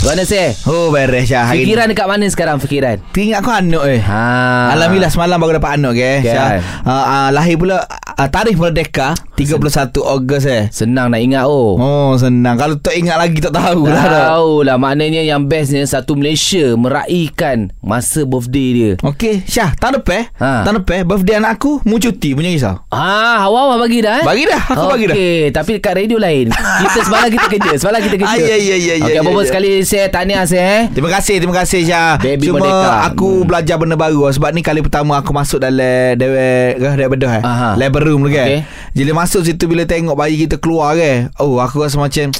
Mana 0.00 0.24
sih? 0.24 0.56
Oh 0.64 0.88
beres 0.88 1.28
Syah 1.28 1.44
hari 1.44 1.60
Fikiran 1.62 1.84
dekat 1.86 2.08
mana 2.08 2.24
sekarang 2.24 2.56
fikiran? 2.56 2.96
ni 2.98 3.12
Teringat 3.12 3.44
aku 3.44 3.50
anak 3.52 3.84
eh 3.86 4.00
Ha. 4.00 4.72
Alhamdulillah 4.72 5.12
semalam 5.12 5.36
baru 5.36 5.60
dapat 5.60 5.76
anak 5.76 5.92
ke 5.92 6.00
Kan. 6.00 6.24
Syah 6.24 6.48
uh, 6.82 6.88
uh, 6.88 7.28
Lahir 7.30 7.60
pula 7.60 7.84
uh, 7.84 8.26
Tarikh 8.26 8.56
Merdeka 8.56 9.12
31 9.36 9.60
Ogos 10.00 10.44
eh 10.44 10.72
Senang 10.72 11.12
nak 11.12 11.20
ingat 11.20 11.44
oh. 11.44 11.76
Oh 11.76 12.16
senang 12.16 12.56
Kalau 12.56 12.80
tak 12.80 12.96
ingat 12.96 13.20
lagi 13.20 13.38
tak 13.38 13.52
tahu 13.52 13.84
lah. 13.86 14.32
Tahu 14.32 14.64
lah 14.64 14.76
maknanya 14.76 15.20
yang 15.20 15.44
bestnya 15.44 15.84
satu 15.84 16.16
Malaysia 16.16 16.72
meraihkan 16.74 17.68
masa 17.80 18.24
birthday 18.24 18.68
dia. 18.72 18.90
Okey 19.00 19.44
Syah 19.44 19.76
Tahun 19.76 20.00
depan 20.00 20.32
Ha. 20.32 20.64
Tahun 20.64 20.80
depan 20.80 21.04
Birthday 21.04 21.36
anak 21.36 21.60
aku 21.60 21.84
Mu 21.84 21.96
cuti 21.96 22.32
punya 22.32 22.48
risau 22.48 22.80
Ah, 22.88 23.44
awal-awal 23.44 23.76
bagi 23.78 24.00
dah 24.00 24.16
eh? 24.16 24.24
Bagi 24.24 24.44
dah 24.44 24.62
Aku 24.64 24.84
bagi 24.88 25.04
dah 25.06 25.14
Okey, 25.14 25.40
tapi 25.52 25.70
dekat 25.76 25.92
radio 25.94 26.16
lain. 26.16 26.48
Kita 26.50 26.98
semalam 27.02 27.28
kita 27.28 27.46
kerja, 27.48 27.70
semalam 27.76 28.00
kita 28.00 28.16
kerja. 28.16 28.32
Ah, 28.32 28.38
ya, 28.38 28.56
ya, 28.56 28.76
ya, 28.76 28.94
ya, 28.94 28.94
Okey, 28.98 29.12
ya, 29.12 29.20
apa-apa 29.20 29.40
ya. 29.40 29.46
sekali 29.46 29.70
saya 29.90 30.06
tahniah 30.06 30.46
saya 30.46 30.62
eh. 30.62 30.82
Terima 30.88 31.10
kasih 31.10 31.36
Terima 31.36 31.50
kasih 31.52 31.82
Syah 31.82 32.14
Baby 32.16 32.46
Cuma 32.46 32.62
Merdeka. 32.62 33.10
aku 33.10 33.42
Hmm. 33.42 33.44
belajar 33.44 33.74
benda 33.74 33.94
baru 33.94 34.24
lah. 34.24 34.32
Sebab 34.32 34.50
ni 34.52 34.62
kali 34.62 34.80
pertama 34.80 35.18
Aku 35.18 35.34
masuk 35.34 35.58
dalam 35.58 36.14
Dewa 36.14 36.78
Dewa 36.78 37.10
bedah 37.10 37.32
eh. 37.36 37.42
Labor 37.74 38.06
room 38.06 38.22
tu 38.22 38.30
kan 38.30 38.46
Okey. 38.46 38.62
Jadi 38.94 39.10
masuk 39.10 39.42
situ 39.42 39.66
Bila 39.66 39.82
tengok 39.82 40.14
bayi 40.14 40.38
kita 40.38 40.56
keluar 40.56 40.94
kan 40.94 41.34
Oh 41.36 41.58
aku 41.58 41.82
rasa 41.82 41.98
macam 41.98 42.30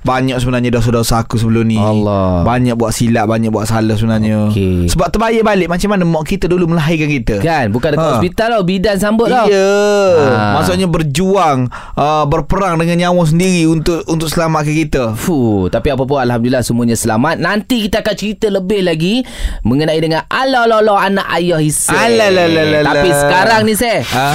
Banyak 0.00 0.38
sebenarnya 0.38 0.70
dosa-dosa 0.70 1.20
aku 1.20 1.34
sebelum 1.34 1.64
ni 1.64 1.74
Allah. 1.74 2.42
Banyak 2.42 2.74
buat 2.74 2.90
silap 2.90 3.26
Banyak 3.26 3.50
buat 3.50 3.64
salah 3.64 3.94
sebenarnya 3.94 4.48
Okey. 4.48 4.86
Sebab 4.88 5.08
terbayar 5.08 5.42
balik 5.42 5.66
Macam 5.66 5.88
mana 5.88 6.02
mak 6.02 6.24
kita 6.24 6.46
dulu 6.46 6.68
melahirkan 6.68 7.08
kita 7.08 7.36
Kan, 7.38 7.70
bukan 7.70 7.92
dekat 7.92 8.02
Ha. 8.02 8.12
hospital 8.14 8.48
tau, 8.50 8.62
bidan 8.62 8.96
sambut 8.96 9.26
tau. 9.26 9.46
Iya 9.46 9.70
Ha. 10.18 10.54
Maksudnya 10.54 10.86
berjuang 10.86 11.66
uh, 11.94 12.24
Berperang 12.24 12.76
dengan 12.76 12.96
nyawa 13.00 13.22
sendiri 13.24 13.66
Untuk 13.66 14.06
untuk 14.06 14.26
selamatkan 14.26 14.72
kita 14.72 15.02
Fuh, 15.14 15.66
tapi 15.68 15.90
apa 15.90 16.02
pun 16.02 16.18
Alhamdulillah 16.18 16.62
semuanya 16.62 16.94
selamat. 16.94 17.38
Nanti 17.38 17.82
kita 17.82 18.00
akan 18.00 18.14
cerita 18.14 18.46
lebih 18.48 18.82
lagi 18.82 19.22
mengenai 19.62 19.98
dengan 19.98 20.24
ala 20.26 20.64
lolo 20.64 20.94
anak 20.94 21.26
ayah. 21.32 21.58
Alalalala. 21.88 22.80
Tapi 22.82 23.08
sekarang 23.10 23.60
ni 23.64 23.74
saya. 23.74 24.02
ha? 24.04 24.26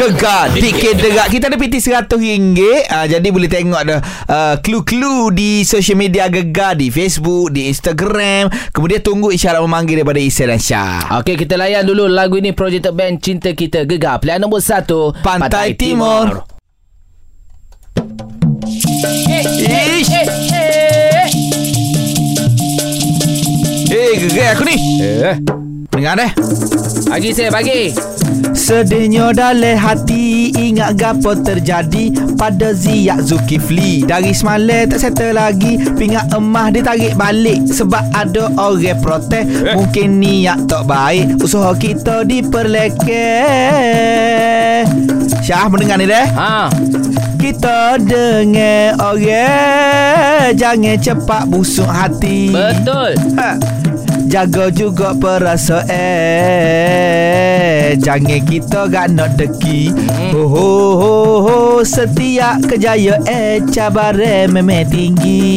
Gegar 0.00 0.48
Dikit 0.56 0.96
derak 0.96 1.28
Kita 1.28 1.52
ada 1.52 1.60
PT 1.60 1.92
RM100 1.92 2.88
uh, 2.88 3.04
Jadi 3.04 3.28
boleh 3.28 3.52
tengok 3.52 3.80
ada 3.84 4.00
uh, 4.32 4.56
Clue-clue 4.64 5.28
di 5.36 5.60
social 5.60 6.00
media 6.00 6.32
Gegar 6.32 6.72
Di 6.80 6.88
Facebook 6.88 7.52
Di 7.52 7.68
Instagram. 7.68 8.48
Kemudian 8.72 9.04
tunggu 9.04 9.28
isyarat 9.28 9.60
memanggil 9.60 10.00
Daripada 10.00 10.16
Isa 10.24 10.48
dan 10.48 10.56
Syah. 10.56 11.20
Okey, 11.20 11.36
kita 11.36 11.60
layan 11.60 11.84
dulu 11.84 12.08
lagu 12.08 12.40
ini 12.40 12.56
Projected 12.56 12.96
Band 12.96 13.20
Cinta 13.20 13.52
Kita 13.52 13.84
Gegar. 13.84 14.24
Pilihan 14.24 14.40
nombor 14.40 14.64
satu. 14.64 15.12
Pantai 15.20 15.76
Timur. 15.76 16.48
Ish 19.68 20.16
Eh 23.90 24.14
gegar 24.22 24.54
aku 24.54 24.62
ni. 24.66 24.76
Eh, 25.02 25.36
Dengar 25.90 26.14
deh 26.14 26.30
bagi 27.10 27.34
saya, 27.34 27.50
bagi. 27.50 27.90
Sedihnya 28.54 29.34
dalam 29.34 29.74
hati 29.74 30.54
Ingat 30.54 30.94
gapo 30.94 31.34
terjadi 31.34 32.14
Pada 32.38 32.70
Ziyak 32.70 33.26
Zulkifli. 33.26 34.06
Dari 34.06 34.30
semalam 34.30 34.86
tak 34.86 35.02
settle 35.02 35.34
lagi 35.34 35.78
Pingat 35.98 36.30
emah 36.30 36.70
ditarik 36.70 37.18
balik 37.18 37.66
Sebab 37.66 38.14
ada 38.14 38.46
orang 38.54 38.94
protes 39.02 39.42
Mungkin 39.74 40.22
niat 40.22 40.70
tak 40.70 40.86
baik 40.86 41.42
Usaha 41.42 41.74
kita 41.74 42.22
diperlekeh. 42.22 43.10
Syah 45.42 45.66
mendengar 45.66 45.98
ni 45.98 46.06
deh 46.06 46.26
Ha. 46.30 46.70
Kita 47.40 47.96
dengar 47.96 49.00
orang. 49.00 50.52
Jangan 50.52 51.00
cepat 51.00 51.48
busuk 51.48 51.88
hati. 51.88 52.52
Betul. 52.52 53.16
Ha. 53.40 53.56
Jaga 54.30 54.70
juga 54.70 55.10
perasaan 55.18 55.90
Jangan 57.98 58.46
kita 58.46 58.86
gak 58.86 59.18
nak 59.18 59.34
deki. 59.34 59.90
Ho 60.30 60.46
ho 60.46 60.70
ho 60.94 61.14
ho. 61.42 61.58
Setiap 61.82 62.62
kejayaan 62.70 63.66
Cabaran 63.74 64.54
memang 64.54 64.86
tinggi. 64.86 65.50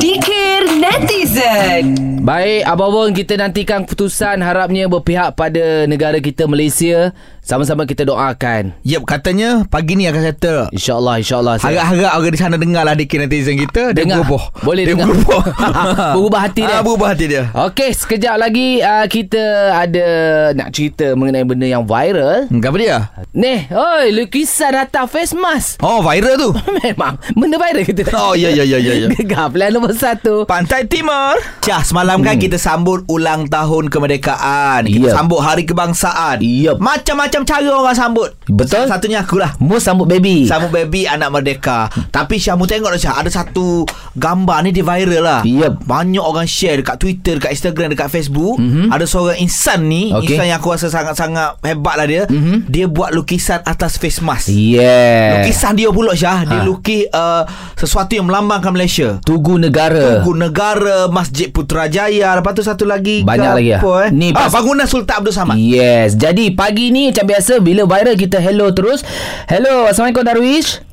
Dikir 0.00 0.72
Netizen. 0.80 2.00
Baik, 2.24 2.64
Abang 2.64 3.12
kita 3.12 3.36
nantikan 3.36 3.84
keputusan 3.84 4.40
harapnya 4.40 4.88
berpihak 4.88 5.36
pada 5.36 5.84
negara 5.84 6.16
kita 6.16 6.48
Malaysia. 6.48 7.12
Sama-sama 7.44 7.84
kita 7.84 8.02
doakan. 8.02 8.72
Yep 8.82 9.04
katanya 9.04 9.68
Pagi 9.68 9.94
ni 9.94 10.04
akan 10.04 10.22
settle 10.24 10.64
InsyaAllah, 10.70 11.20
insyaAllah. 11.20 11.54
Harap-harap 11.60 12.12
orang 12.14 12.32
di 12.32 12.40
sana 12.40 12.56
dengar 12.56 12.82
lah 12.82 12.96
Dikir 12.96 13.20
netizen 13.20 13.60
kita 13.60 13.92
Dia 13.92 14.00
Dengar. 14.00 14.24
berubah 14.24 14.44
Boleh 14.58 14.82
Dia 14.82 14.96
dengar. 14.96 15.12
berubah 15.12 15.42
Berubah 16.16 16.40
hati 16.42 16.60
dia. 16.62 16.72
ah, 16.72 16.80
Berubah 16.80 17.08
hati 17.12 17.24
dia 17.26 17.44
Okey, 17.52 17.90
sekejap 17.92 18.36
lagi 18.38 18.80
uh, 18.80 19.04
kita 19.04 19.42
ada 19.76 20.06
nak 20.52 20.72
cerita 20.72 21.12
mengenai 21.12 21.44
benda 21.44 21.66
yang 21.66 21.84
viral. 21.84 22.48
Hmm, 22.48 22.58
Apa 22.58 22.76
dia? 22.76 23.12
Ni, 23.30 23.68
oi, 23.68 24.08
lukisan 24.10 24.72
atas 24.72 25.04
face 25.06 25.34
mask. 25.34 25.76
Oh 25.84 26.00
viral 26.00 26.34
tu 26.34 26.48
Memang 26.80 27.20
benda 27.30 27.56
viral 27.56 27.84
kita. 27.84 28.08
Oh 28.14 28.32
ya 28.32 28.48
ya 28.48 28.64
ya 28.64 28.78
ya 28.78 28.96
ya 28.96 29.06
Gegar 29.12 29.48
pilihan 29.48 29.68
nombor 29.70 29.92
satu. 29.92 30.48
Pantai 30.48 30.88
Timur 30.88 31.36
Syah 31.60 31.84
semalam 31.84 32.18
kan 32.18 32.34
kita 32.34 32.56
sambut 32.56 33.04
ulang 33.06 33.44
tahun 33.46 33.92
kemerdekaan 33.92 34.88
Kita 34.88 35.02
Yep. 35.04 35.14
sambut 35.14 35.38
hari 35.38 35.62
kebangsaan 35.62 36.40
Yep. 36.40 36.80
Macam-macam 36.80 37.33
cara 37.42 37.66
orang 37.66 37.90
sambut 37.92 38.30
Betul. 38.46 38.86
Satunya 38.86 39.18
aku 39.18 39.34
lah 39.34 39.58
Mu 39.58 39.76
sambut 39.76 40.06
baby. 40.06 40.46
Sambut 40.46 40.70
baby 40.70 41.02
anak 41.04 41.32
merdeka 41.32 41.90
Tapi 42.08 42.36
Syah 42.36 42.54
mu 42.54 42.62
tengok 42.62 42.94
Syah 42.94 43.18
Ada 43.18 43.34
satu 43.34 43.82
gambar 44.14 44.62
ni 44.62 44.70
dia 44.70 44.84
viral 44.84 45.18
lah 45.20 45.40
Yep. 45.42 45.82
Banyak 45.82 46.20
orang 46.20 46.44
share 46.44 46.78
dekat 46.78 46.94
Twitter 46.96 47.34
Dekat 47.34 47.50
Instagram 47.50 47.90
Dekat 47.90 48.06
Facebook 48.08 48.54
Mhm. 48.56 48.92
Ada 48.92 49.04
seorang 49.04 49.38
insan 49.38 49.82
ni 49.84 50.12
Okey. 50.12 50.36
Insan 50.36 50.46
yang 50.46 50.60
aku 50.60 50.70
rasa 50.70 50.86
sangat-sangat 50.86 51.58
hebat 51.60 51.94
lah 51.96 52.06
dia 52.06 52.22
Mhm. 52.24 52.68
Dia 52.68 52.86
buat 52.86 53.10
lukisan 53.10 53.58
atas 53.60 53.96
face 53.96 54.20
mask 54.20 54.46
Yeah. 54.46 55.40
Lukisan 55.40 55.72
dia 55.72 55.88
pula 55.88 56.12
Syah 56.12 56.44
Dia 56.44 56.60
Ha. 56.60 56.62
lukis 56.62 57.08
uh, 57.08 57.42
Sesuatu 57.74 58.12
yang 58.12 58.28
melambangkan 58.28 58.70
Malaysia 58.70 59.16
Tugu 59.20 59.56
negara. 59.56 60.20
Tugu 60.20 60.36
Negara 60.36 61.08
Masjid 61.08 61.48
Putrajaya 61.48 62.36
Lepas 62.36 62.52
tu 62.52 62.60
satu 62.60 62.84
lagi 62.84 63.24
Banyak 63.24 63.50
lagi 63.54 63.70
apa, 63.72 63.90
eh? 64.04 64.10
Ni 64.10 64.28
ah, 64.30 64.46
Bangunan 64.46 64.84
Sultan 64.84 65.16
Abdul 65.16 65.32
Samad 65.32 65.56
Yes. 65.56 66.12
Jadi 66.14 66.52
pagi 66.52 66.90
ni 66.90 67.08
macam 67.08 67.23
biasa 67.24 67.58
bila 67.58 67.88
viral 67.88 68.16
kita 68.16 68.38
hello 68.38 68.70
terus. 68.70 69.02
Hello, 69.48 69.88
Assalamualaikum 69.88 70.24
Darwish. 70.24 70.84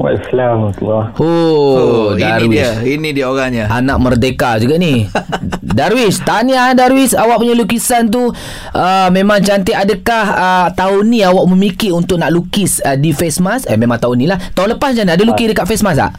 Waalaikumsalam. 0.00 1.12
Oh, 1.20 2.16
Ini 2.16 2.24
Darwish. 2.24 2.48
dia 2.56 2.70
Ini 2.80 3.08
dia 3.12 3.26
orangnya 3.28 3.68
Anak 3.68 4.00
merdeka 4.00 4.56
juga 4.56 4.80
ni 4.80 5.04
Darwish 5.76 6.24
Tahniah 6.24 6.72
Darwish 6.72 7.12
Awak 7.12 7.36
punya 7.36 7.52
lukisan 7.52 8.08
tu 8.08 8.32
uh, 8.32 9.08
Memang 9.12 9.44
cantik 9.44 9.76
Adakah 9.76 10.24
uh, 10.32 10.66
tahun 10.72 11.04
ni 11.04 11.20
Awak 11.20 11.44
memikir 11.52 11.92
untuk 11.92 12.16
nak 12.16 12.32
lukis 12.32 12.80
uh, 12.80 12.96
Di 12.96 13.12
face 13.12 13.44
mask 13.44 13.68
Eh 13.68 13.76
memang 13.76 14.00
tahun 14.00 14.16
ni 14.16 14.24
lah 14.24 14.40
Tahun 14.56 14.72
lepas 14.72 14.96
macam 14.96 15.04
mana 15.04 15.20
Ada 15.20 15.24
lukis 15.28 15.46
dekat 15.52 15.68
face 15.68 15.84
mask 15.84 16.00
tak? 16.00 16.12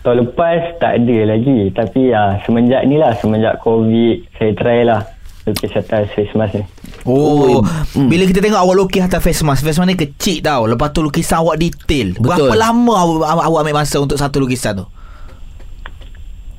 Tahun 0.00 0.16
lepas 0.16 0.80
tak 0.80 0.96
ada 0.96 1.18
lagi. 1.28 1.68
Tapi 1.76 2.08
ya, 2.08 2.40
semenjak 2.48 2.88
ni 2.88 2.96
lah, 2.96 3.12
semenjak 3.20 3.60
COVID, 3.60 4.32
saya 4.40 4.56
try 4.56 4.80
lah 4.80 5.04
lukis 5.50 5.74
atas 5.74 6.08
face 6.14 6.32
mask 6.32 6.54
ni. 6.54 6.64
Oh, 7.02 7.60
Hmm. 7.90 8.06
bila 8.06 8.22
kita 8.24 8.38
tengok 8.38 8.60
awak 8.60 8.76
lukis 8.76 9.02
atas 9.02 9.18
face 9.18 9.42
mask, 9.42 9.60
face 9.60 9.76
mask 9.76 9.88
ni 9.88 9.98
kecil 9.98 10.40
tau. 10.40 10.64
Lepas 10.64 10.90
tu 10.90 11.02
lukisan 11.02 11.42
awak 11.42 11.58
detail. 11.58 12.14
Betul. 12.14 12.22
Berapa 12.22 12.54
lama 12.54 12.94
awak, 12.94 13.28
awak, 13.28 13.44
awak 13.44 13.60
ambil 13.62 13.76
masa 13.76 13.96
untuk 13.98 14.16
satu 14.16 14.38
lukisan 14.38 14.78
tu? 14.78 14.86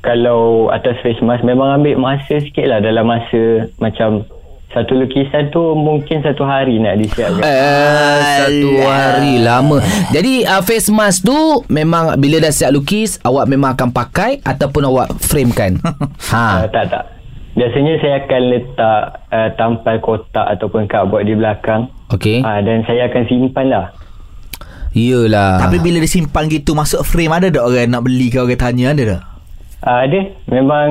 Kalau 0.02 0.74
atas 0.74 0.98
face 1.00 1.22
mask 1.22 1.42
memang 1.42 1.78
ambil 1.78 1.94
masa 1.96 2.42
sikit 2.42 2.66
lah 2.66 2.82
dalam 2.82 3.06
masa 3.06 3.70
macam 3.78 4.26
satu 4.72 4.98
lukisan 4.98 5.52
tu 5.52 5.76
mungkin 5.76 6.24
satu 6.24 6.42
hari 6.42 6.80
nak 6.80 6.98
disiapkan. 6.98 7.44
Eh, 7.44 8.18
satu 8.40 8.70
hari 8.82 9.38
lama. 9.38 9.78
Jadi 10.10 10.42
uh, 10.42 10.64
face 10.64 10.90
mask 10.90 11.22
tu 11.22 11.36
memang 11.68 12.18
bila 12.18 12.42
dah 12.42 12.50
siap 12.50 12.74
lukis, 12.74 13.22
awak 13.22 13.46
memang 13.46 13.76
akan 13.76 13.94
pakai 13.94 14.40
ataupun 14.42 14.90
awak 14.90 15.12
framekan. 15.22 15.78
Uh, 15.86 16.08
ha. 16.34 16.66
tak, 16.66 16.88
tak. 16.90 17.04
Biasanya 17.52 18.00
saya 18.00 18.14
akan 18.24 18.42
letak 18.48 19.02
uh, 19.28 19.50
tampal 19.60 19.96
kotak 20.00 20.48
ataupun 20.56 20.88
cardboard 20.88 21.28
di 21.28 21.36
belakang. 21.36 21.92
Okey. 22.08 22.40
Uh, 22.40 22.60
dan 22.64 22.88
saya 22.88 23.12
akan 23.12 23.24
simpan 23.28 23.68
lah. 23.68 23.92
Iyalah. 24.96 25.60
Tapi 25.60 25.84
bila 25.84 26.00
disimpan 26.00 26.48
gitu 26.48 26.76
masuk 26.76 27.04
frame 27.04 27.32
ada 27.32 27.48
tak 27.52 27.64
orang 27.64 27.92
nak 27.92 28.04
beli 28.08 28.28
ke 28.32 28.40
orang 28.40 28.60
tanya 28.60 28.96
ada 28.96 29.04
tak? 29.04 29.22
Uh, 29.84 30.00
ada. 30.08 30.20
Memang 30.48 30.90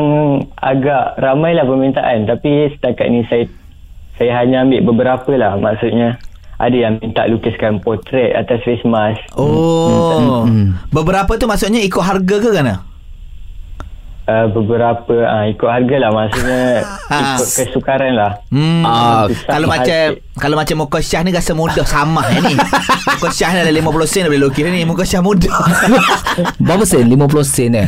agak 0.60 1.16
ramai 1.16 1.56
lah 1.56 1.64
permintaan. 1.64 2.28
Tapi 2.28 2.76
setakat 2.76 3.08
ni 3.08 3.24
saya 3.32 3.44
saya 4.20 4.44
hanya 4.44 4.64
ambil 4.64 4.84
beberapa 4.92 5.32
lah. 5.36 5.56
Maksudnya 5.56 6.20
ada 6.60 6.76
yang 6.76 7.00
minta 7.00 7.24
lukiskan 7.24 7.80
potret 7.80 8.36
atas 8.36 8.60
face 8.68 8.84
mask. 8.84 9.20
Oh. 9.32 10.44
Hmm. 10.44 10.76
Beberapa 10.92 11.40
tu 11.40 11.48
maksudnya 11.48 11.80
ikut 11.80 12.04
harga 12.04 12.36
ke 12.36 12.52
kan? 12.52 12.89
Uh, 14.26 14.46
beberapa 14.52 15.14
uh, 15.25 15.44
ikut 15.49 15.69
harga 15.69 15.96
lah 16.00 16.11
maksudnya 16.12 16.64
Ah. 17.11 17.34
ikut 17.38 17.49
kesukaran 17.49 18.12
lah. 18.14 18.32
Hmm. 18.55 18.87
Ah, 18.87 19.26
susah 19.26 19.50
kalau 19.50 19.67
hati. 19.69 19.75
macam 19.78 20.00
kalau 20.40 20.56
macam 20.56 20.76
muka 20.87 20.99
Syah 21.02 21.20
ni 21.26 21.31
rasa 21.34 21.52
mudah 21.52 21.87
sama 21.87 22.22
eh, 22.31 22.40
ni. 22.40 22.55
Muka 23.19 23.28
Syah 23.34 23.50
ni 23.52 23.58
ada 23.67 23.72
50 23.75 24.06
sen 24.06 24.20
dah 24.25 24.31
boleh 24.31 24.43
lukis 24.46 24.62
ni. 24.64 24.81
Muka 24.87 25.05
Syah 25.05 25.20
mudah. 25.20 25.52
Berapa 26.64 26.84
sen? 26.87 27.05
50 27.11 27.19
sen 27.44 27.72
eh. 27.76 27.87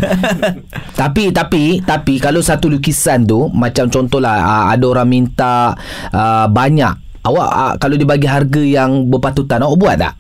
tapi 0.99 1.31
tapi 1.31 1.81
tapi 1.81 2.19
kalau 2.19 2.43
satu 2.43 2.69
lukisan 2.69 3.25
tu 3.25 3.49
macam 3.55 3.89
contohlah 3.89 4.43
uh, 4.43 4.65
ada 4.75 4.85
orang 4.85 5.09
minta 5.09 5.73
uh, 6.13 6.47
banyak. 6.51 6.93
Awak 7.23 7.49
uh, 7.55 7.73
kalau 7.79 7.95
dibagi 7.95 8.27
harga 8.27 8.63
yang 8.63 9.07
berpatutan 9.07 9.63
awak 9.63 9.79
buat 9.79 9.97
tak? 9.97 10.15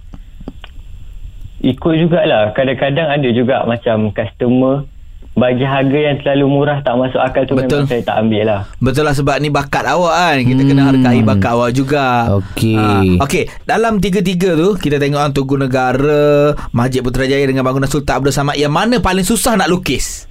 Ikut 1.62 1.94
jugalah. 1.94 2.50
Kadang-kadang 2.54 3.06
ada 3.06 3.28
juga 3.30 3.62
macam 3.66 4.10
customer 4.10 4.86
bagi 5.32 5.64
harga 5.64 5.96
yang 5.96 6.16
terlalu 6.20 6.44
murah 6.44 6.84
tak 6.84 6.92
masuk 6.92 7.16
akal 7.16 7.48
tu 7.48 7.56
Betul. 7.56 7.82
memang 7.82 7.88
saya 7.88 8.02
tak 8.04 8.16
ambil 8.20 8.42
lah. 8.44 8.60
Betul 8.76 9.04
lah 9.08 9.16
sebab 9.16 9.40
ni 9.40 9.48
bakat 9.48 9.88
awak 9.88 10.12
kan. 10.12 10.36
Kita 10.44 10.62
kena 10.62 10.82
hargai 10.92 11.18
bakat 11.24 11.50
awak 11.56 11.70
juga. 11.72 12.06
Okey. 12.36 12.76
Ha, 12.76 13.24
Okey, 13.24 13.44
dalam 13.64 13.96
tiga-tiga 13.96 14.52
tu 14.52 14.76
kita 14.76 15.00
tengok 15.00 15.20
kan 15.20 15.32
Tugu 15.32 15.56
Negara, 15.56 16.52
Masjid 16.70 17.00
Putrajaya 17.00 17.48
dengan 17.48 17.64
bangunan 17.64 17.88
Sultan 17.88 18.20
Abdul 18.20 18.30
Samad 18.30 18.60
yang 18.60 18.70
mana 18.70 19.00
paling 19.00 19.24
susah 19.24 19.56
nak 19.56 19.72
lukis? 19.72 20.28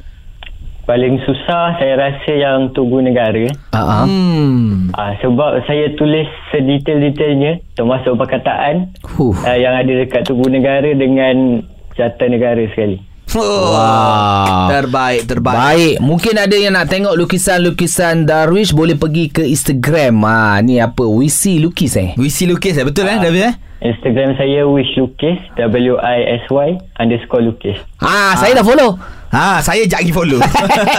Paling 0.82 1.18
susah 1.26 1.78
saya 1.78 1.94
rasa 1.98 2.34
yang 2.34 2.70
Tugu 2.70 3.02
Negara. 3.02 3.50
Uh-huh. 3.74 4.06
Hmm. 4.06 4.94
Ah, 4.94 5.18
sebab 5.18 5.66
saya 5.66 5.94
tulis 5.98 6.30
sedetail-detailnya 6.54 7.62
termasuk 7.74 8.18
perkataan 8.18 8.94
Huh. 9.18 9.34
uh, 9.34 9.58
yang 9.58 9.74
ada 9.74 9.94
dekat 9.98 10.30
Tugu 10.30 10.46
Negara 10.46 10.94
dengan 10.94 11.66
Jata 11.98 12.30
Negara 12.30 12.62
sekali. 12.70 13.02
Oh, 13.38 13.72
Wow. 13.72 14.68
Terbaik, 14.68 15.24
terbaik. 15.24 15.56
Baik, 15.56 15.96
mungkin 16.04 16.36
ada 16.36 16.56
yang 16.56 16.76
nak 16.76 16.92
tengok 16.92 17.16
lukisan-lukisan 17.16 18.28
Darwish 18.28 18.76
boleh 18.76 19.00
pergi 19.00 19.32
ke 19.32 19.44
Instagram. 19.48 20.20
Ha, 20.28 20.60
ni 20.60 20.84
apa? 20.84 21.08
Wisi 21.08 21.64
lukis 21.64 21.96
eh. 21.96 22.12
Wisi 22.20 22.44
lukis 22.44 22.76
eh? 22.76 22.84
Betul 22.84 23.08
eh, 23.08 23.20
David 23.20 23.44
eh? 23.48 23.56
Instagram 23.82 24.38
saya 24.38 24.62
Wish 24.70 24.94
Lukis 24.94 25.42
W-I-S-Y 25.58 26.70
underscore 27.02 27.42
Lukis. 27.42 27.82
Ah, 27.98 28.38
saya 28.38 28.54
dah 28.54 28.62
follow. 28.62 29.21
Ha, 29.32 29.64
saya 29.64 29.88
jap 29.88 30.04
pergi 30.04 30.12
follow. 30.12 30.44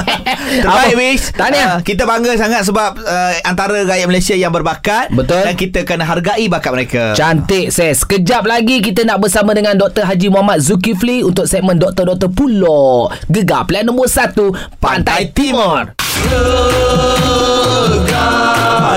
Terbaik? 0.65 0.95
Wish. 0.97 1.37
Tahniah. 1.37 1.77
Uh, 1.77 1.79
kita 1.85 2.09
bangga 2.09 2.33
sangat 2.41 2.65
sebab 2.65 2.97
uh, 2.97 3.33
antara 3.45 3.85
rakyat 3.85 4.09
Malaysia 4.09 4.33
yang 4.33 4.49
berbakat 4.49 5.13
Betul. 5.13 5.45
dan 5.45 5.53
kita 5.53 5.85
kena 5.85 6.09
hargai 6.09 6.49
bakat 6.49 6.73
mereka. 6.73 7.03
Cantik 7.13 7.69
ses. 7.69 8.01
Sekejap 8.01 8.49
lagi 8.49 8.81
kita 8.81 9.05
nak 9.05 9.21
bersama 9.21 9.53
dengan 9.53 9.77
Dr. 9.77 10.09
Haji 10.09 10.33
Muhammad 10.33 10.65
Zulkifli 10.65 11.21
untuk 11.21 11.45
segmen 11.45 11.77
Doktor-Doktor 11.77 12.33
Pulau. 12.33 13.13
Gegar 13.29 13.69
plan 13.69 13.85
nombor 13.85 14.09
1 14.09 14.81
Pantai 14.81 15.29
Timur. 15.37 15.93
Dikit 16.01 16.33
derak 16.33 17.93
Gegar 17.93 18.97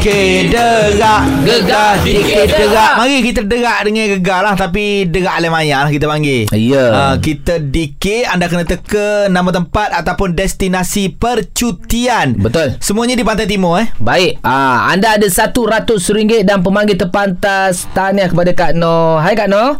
dikit 0.00 0.48
derak 0.48 1.22
derak. 1.44 2.92
Mari 2.96 3.20
kita 3.20 3.44
derak 3.44 3.84
dengan 3.84 4.08
gegar 4.16 4.40
lah 4.40 4.56
Tapi 4.56 5.04
derak 5.04 5.36
alam 5.36 5.52
maya 5.52 5.84
lah 5.84 5.92
kita 5.92 6.08
panggil 6.08 6.48
Ya. 6.56 6.86
Ah, 6.88 7.14
Kita 7.20 7.60
dikit 7.60 8.32
Anda 8.32 8.48
kena 8.48 8.64
teka 8.64 9.28
Nama 9.28 9.50
tempat 9.52 9.92
Ataupun 9.92 10.32
destinasi 10.32 11.12
percutian 11.12 12.32
Betul. 12.32 12.80
Semuanya 12.80 13.12
di 13.12 13.28
Pantai 13.28 13.44
Timur 13.44 13.76
eh 13.76 13.92
Baik, 14.00 14.40
ah, 14.40 14.88
anda 14.88 15.20
ada 15.20 15.28
RM100 15.28 16.48
dan 16.48 16.64
pemanggil 16.64 16.96
terpantas 16.96 17.84
tahniah 17.92 18.32
kepada 18.32 18.56
Kak 18.56 18.72
Noh. 18.80 19.20
Hai 19.20 19.36
Kak 19.36 19.52
Noh. 19.52 19.76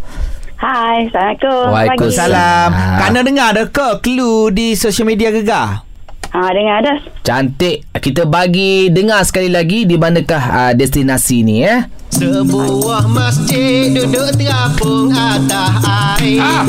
Hai, 0.61 1.09
Assalamualaikum. 1.09 1.73
Waalaikumsalam 1.73 2.69
Ah. 2.77 3.01
Kerana 3.01 3.21
dengar 3.25 3.47
ada 3.57 3.65
ke 3.73 4.05
Clue 4.05 4.53
di 4.53 4.77
social 4.77 5.09
media 5.09 5.33
gegar 5.33 5.89
Ha, 6.31 6.55
dengar 6.55 6.79
dah. 6.87 6.99
Cantik. 7.27 7.91
Kita 7.99 8.23
bagi 8.23 8.87
dengar 8.87 9.27
sekali 9.27 9.51
lagi 9.51 9.83
di 9.83 9.99
manakah 9.99 10.45
ah, 10.47 10.73
destinasi 10.73 11.43
ni 11.43 11.67
eh. 11.67 11.83
Sebuah 12.15 13.11
masjid 13.11 13.91
duduk 13.91 14.39
terapung 14.39 15.11
atas 15.11 15.75
air. 16.23 16.39
Ah. 16.39 16.65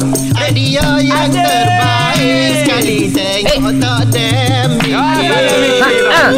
Dia 0.50 0.98
yang 0.98 1.30
terbaik 1.30 2.66
sekali. 2.66 2.98
Tengok 3.14 3.78
tak 3.78 4.02
demik 4.10 4.98
Ha, 4.98 5.90
ah. 6.10 6.32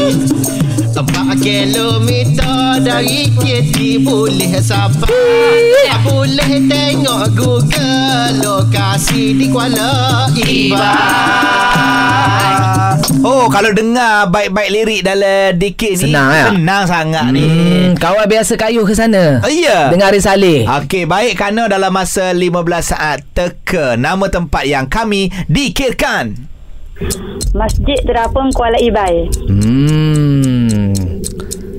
Empat 0.94 1.40
kilometer 1.40 2.84
dari 2.84 3.32
KT 3.40 4.04
boleh 4.04 4.60
sampai. 4.60 5.72
Boleh 6.04 6.60
tengok 6.68 7.32
Google. 7.40 8.44
Lokasi 8.44 9.32
di 9.32 9.48
Kuala 9.48 10.28
Ibai 10.36 12.13
Oh 13.24 13.48
kalau 13.48 13.72
dengar 13.72 14.28
baik-baik 14.28 14.70
lirik 14.70 15.02
dalam 15.02 15.56
dikit 15.56 15.96
ni 15.96 16.12
Senang, 16.12 16.30
ya? 16.30 16.46
Senang 16.52 16.84
sangat 16.84 17.26
ni 17.32 17.44
Hmm, 17.48 17.96
kawan 17.96 18.28
biasa 18.28 18.60
kayuh 18.60 18.84
ke 18.84 18.92
sana. 18.92 19.40
Oh, 19.40 19.48
ya. 19.48 19.88
Dengan 19.88 20.12
Ari 20.12 20.20
Saleh. 20.20 20.68
Okey, 20.68 21.08
baik 21.08 21.40
kerana 21.40 21.72
dalam 21.72 21.88
masa 21.96 22.36
15 22.36 22.52
saat 22.84 23.24
teka 23.32 23.96
nama 23.96 24.28
tempat 24.28 24.68
yang 24.68 24.92
kami 24.92 25.32
dikirkan. 25.48 26.36
Masjid 27.56 28.00
Terapung 28.04 28.52
Kuala 28.52 28.76
Ibai. 28.76 29.32
Hmm. 29.48 30.92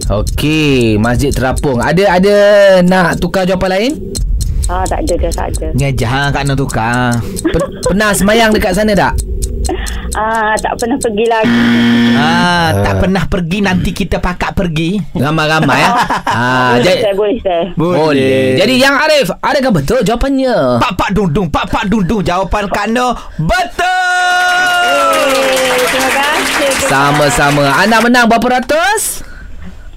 Okey, 0.05 0.96
Masjid 0.96 1.32
Terapung. 1.32 1.81
Ada 1.81 2.20
ada 2.20 2.37
nak 2.85 3.20
tukar 3.20 3.44
jawapan 3.44 3.70
lain? 3.73 3.93
Ha, 4.64 4.81
tak 4.88 5.05
ada 5.05 5.14
dah, 5.20 5.32
tak 5.32 5.46
ada. 5.52 5.66
Ngejah 5.76 6.08
hang 6.08 6.28
kat 6.32 6.43
nak 6.49 6.56
tukar. 6.56 7.20
P- 7.44 7.69
pernah 7.84 8.16
semayang 8.16 8.49
dekat 8.49 8.72
sana 8.72 8.96
tak? 8.96 9.12
Ah, 10.14 10.55
tak 10.61 10.78
pernah 10.78 10.96
pergi 11.00 11.25
lagi. 11.26 11.64
Ah, 12.14 12.69
tak 12.81 12.94
pernah 13.02 13.25
pergi 13.26 13.58
nanti 13.61 13.90
kita 13.90 14.22
pakak 14.22 14.55
pergi. 14.55 14.96
Ramai-ramai 15.12 15.81
ya. 15.82 15.90
ah, 16.38 16.78
boleh 16.78 16.84
jadi, 16.84 17.00
saya, 17.02 17.14
boleh 17.16 17.38
saya. 17.43 17.64
boleh. 17.75 18.56
Jadi 18.56 18.75
yang 18.78 18.94
Arif, 18.94 19.28
adakah 19.43 19.72
betul 19.75 20.00
jawapannya? 20.06 20.78
Pak 20.81 20.93
Pak 20.96 21.10
Dung 21.12 21.28
Dung, 21.34 21.49
Pak 21.50 21.67
Pak 21.67 21.84
Dung 21.90 22.05
Dung 22.06 22.22
jawapan 22.22 22.64
Kak 22.70 22.87
Noh 22.94 23.12
betul. 23.43 23.88
Terima 25.93 26.10
kasih. 26.14 26.70
Sama-sama. 26.87 27.64
Anda 27.82 27.99
menang 28.00 28.31
berapa 28.31 28.60
ratus? 28.60 29.26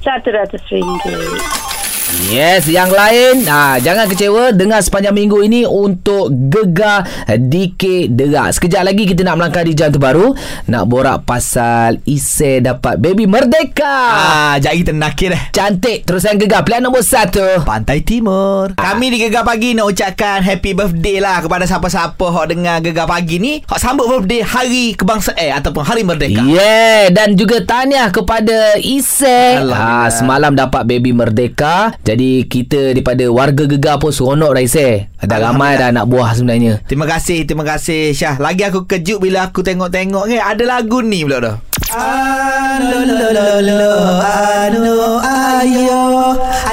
Satu 0.01 0.31
ratus 0.33 0.63
ringgit. 0.71 1.76
Yes, 2.07 2.71
yang 2.71 2.87
lain 2.87 3.43
ah, 3.51 3.75
Jangan 3.83 4.07
kecewa 4.07 4.55
Dengar 4.55 4.79
sepanjang 4.79 5.11
minggu 5.11 5.43
ini 5.43 5.67
Untuk 5.67 6.31
Gegar 6.47 7.03
Dikit 7.27 8.15
Derak 8.15 8.55
Sekejap 8.55 8.87
lagi 8.87 9.03
kita 9.03 9.27
nak 9.27 9.35
melangkah 9.35 9.67
di 9.67 9.75
jam 9.75 9.91
terbaru 9.91 10.31
Nak 10.71 10.83
borak 10.87 11.27
pasal 11.27 11.99
Ise 12.07 12.63
dapat 12.63 12.95
baby 13.03 13.27
merdeka. 13.27 13.83
Ah, 13.83 14.55
jari 14.55 14.87
ternakir 14.87 15.35
eh. 15.35 15.51
Cantik 15.51 16.07
Terusan 16.07 16.39
Gegar 16.39 16.63
Pilihan 16.63 16.87
nombor 16.87 17.03
satu. 17.03 17.67
Pantai 17.67 17.99
Timur. 18.07 18.79
Kami 18.79 19.11
di 19.11 19.17
Gegar 19.27 19.43
Pagi 19.43 19.75
nak 19.75 19.91
ucapkan 19.91 20.39
happy 20.39 20.71
birthday 20.79 21.19
lah 21.19 21.43
kepada 21.43 21.67
siapa-siapa 21.67 22.23
hok 22.23 22.47
dengar 22.55 22.79
Gegar 22.79 23.11
Pagi 23.11 23.35
ni. 23.35 23.59
Hok 23.67 23.79
sambut 23.79 24.07
birthday 24.07 24.47
Hari 24.47 24.95
Kebangsaan 24.95 25.35
eh, 25.35 25.51
ataupun 25.51 25.83
Hari 25.83 26.07
Merdeka. 26.07 26.39
Yeah 26.39 27.11
Dan 27.11 27.35
juga 27.35 27.59
tahniah 27.67 28.07
kepada 28.15 28.79
Ise. 28.79 29.59
Ah, 29.75 30.07
Semalam 30.07 30.55
dapat 30.55 30.87
baby 30.87 31.11
merdeka 31.11 31.97
Jadi 32.07 32.47
kita 32.47 32.95
daripada 32.95 33.27
warga 33.27 33.67
Gegar 33.67 33.99
pun 33.99 34.15
seronok 34.15 34.55
dah 34.55 34.63
Ise 34.63 35.11
Dah 35.19 35.43
ramai 35.43 35.75
dah 35.75 35.91
anak 35.91 36.07
buah 36.07 36.39
sebenarnya. 36.39 36.79
Terima 36.87 37.03
kasih, 37.03 37.43
terima 37.43 37.67
kasih 37.67 38.15
Syah. 38.15 38.39
Lagi 38.39 38.63
aku 38.63 38.87
kejut 38.87 39.19
bila 39.19 39.51
aku 39.51 39.59
tengok-tengok 39.59 40.23
ni 40.31 40.39
ada 40.39 40.63
lagu 40.63 41.03
ni 41.03 41.27
pula 41.27 41.43
dah. 41.43 41.55
Alo 41.91 43.03
lo 43.03 43.27
lo 43.35 43.59
lo 43.59 43.91
ano 44.23 45.19
ayo. 45.19 45.99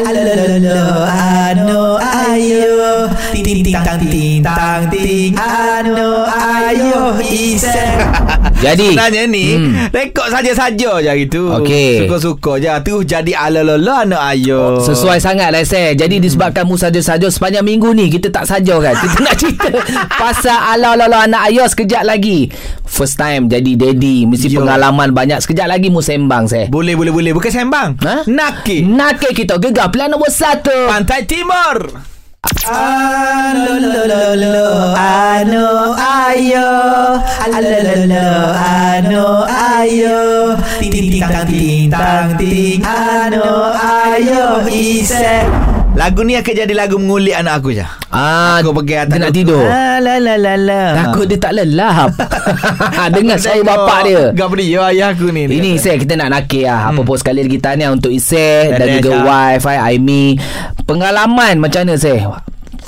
Alo 0.07 0.21
lo 0.23 0.35
lo 0.39 0.57
lo 0.63 0.79
ano 1.03 1.99
ayo. 1.99 3.11
Ting 3.35 3.67
ting 3.67 3.75
tang 3.75 3.99
ting 4.07 4.39
tang 4.39 4.87
ting 4.87 5.35
ano 5.35 6.31
ayo 6.31 6.44
ise 7.21 7.75
Jadi. 8.65 8.97
Sebenarnya 8.97 9.29
ni 9.29 9.47
Hmm. 9.55 9.93
Rekod 9.93 10.25
saja-saja 10.27 10.91
je 10.97 11.07
hari 11.07 11.29
tu. 11.29 11.45
Okey. 11.45 12.01
Suka-suka 12.01 12.57
je. 12.57 12.73
Terus 12.81 13.05
jadi 13.05 13.33
ala 13.35 13.61
lo 13.61 13.77
lo 13.77 13.93
ano 13.93 14.17
ayo. 14.17 14.81
Sesuai 14.81 15.21
sangat 15.21 15.53
lah 15.53 15.61
saya 15.63 15.93
Jadi 15.93 16.17
disebabkan 16.17 16.65
mu 16.65 16.75
saja-saja 16.75 17.29
Sepanjang 17.29 17.61
minggu 17.63 17.93
ni 17.93 18.09
Kita 18.09 18.31
tak 18.31 18.47
saja 18.47 18.79
kan? 18.79 18.95
Kita 18.95 19.17
nak 19.21 19.35
cerita 19.37 19.69
Pasal 20.23 20.57
ala-ala 20.73 21.29
anak 21.29 21.53
ayah 21.53 21.67
Sekejap 21.67 22.03
lagi. 22.03 22.49
First 22.83 23.17
time 23.17 23.47
jadi 23.47 23.75
daddy 23.75 24.25
Mesti 24.25 24.49
Yo. 24.49 24.63
pengalaman 24.63 25.13
banyak. 25.13 25.39
Sekejap 25.39 25.69
lagi 25.69 25.89
mu 25.89 26.01
sembang 26.01 26.49
saya 26.49 26.67
Boleh 26.67 26.97
boleh 26.97 27.13
boleh. 27.13 27.33
Bukan 27.33 27.51
sembang. 27.51 28.01
Ha? 28.01 28.25
Nakik. 28.25 28.81
Nakik 28.87 29.33
kita. 29.35 29.59
Gegar. 29.59 29.91
Pilihan 29.91 30.09
nombor 30.09 30.31
satu. 30.31 30.73
Pantai 30.89 31.29
Timur 31.29 32.14
Alo 32.45 33.81
lo 33.81 34.05
lo 34.05 34.37
lo 34.37 34.93
ano 34.93 35.97
ayo 35.97 36.69
Alo 37.49 37.73
lo 37.81 37.97
lo 38.05 38.29
ano 38.53 39.49
ayo 39.49 40.53
Ting 40.77 40.93
ting 40.93 41.25
tang 41.25 41.49
ting 41.49 41.89
tang 41.89 42.37
ting 42.37 42.85
ano 42.85 43.73
ayo 43.73 44.61
ise 44.69 45.41
Lagu 45.95 46.27
ni 46.27 46.35
akan 46.35 46.55
jadi 46.59 46.75
lagu 46.75 46.99
mengulik 46.99 47.39
anak 47.39 47.63
aku 47.63 47.71
je. 47.71 47.87
Ah, 48.11 48.59
Aku 48.59 48.75
pergi 48.75 48.99
atas 48.99 49.15
dia 49.15 49.23
nak 49.23 49.31
tidur. 49.31 49.63
La 49.63 50.03
la 50.03 50.19
la 50.19 50.35
la 50.35 50.55
la. 50.59 50.83
Takut 50.93 51.25
dia 51.25 51.39
tak 51.39 51.55
lelap. 51.55 52.11
Dengar 53.15 53.39
saya 53.39 53.63
bapak 53.63 53.99
dia. 54.03 54.23
Gak 54.35 54.49
beri 54.51 54.75
ya 54.75 54.91
ayah 54.91 55.15
aku 55.15 55.31
ni. 55.31 55.47
Ini 55.47 55.79
Isai 55.79 55.95
kita 55.97 56.15
nak 56.15 56.31
nakir 56.31 56.67
lah 56.67 56.91
Apa 56.91 57.01
pun 57.01 57.15
sekali 57.15 57.41
lagi 57.41 57.59
tahniah 57.59 57.91
untuk 57.91 58.11
Isai 58.11 58.75
Dan 58.75 58.79
Tahniah, 58.81 58.95
juga 58.99 59.11
Syah. 59.11 59.23
wife 59.23 59.67
Aimi 59.67 60.25
Pengalaman 60.83 61.55
macam 61.57 61.81
mana 61.83 61.95
Isai? 61.95 62.21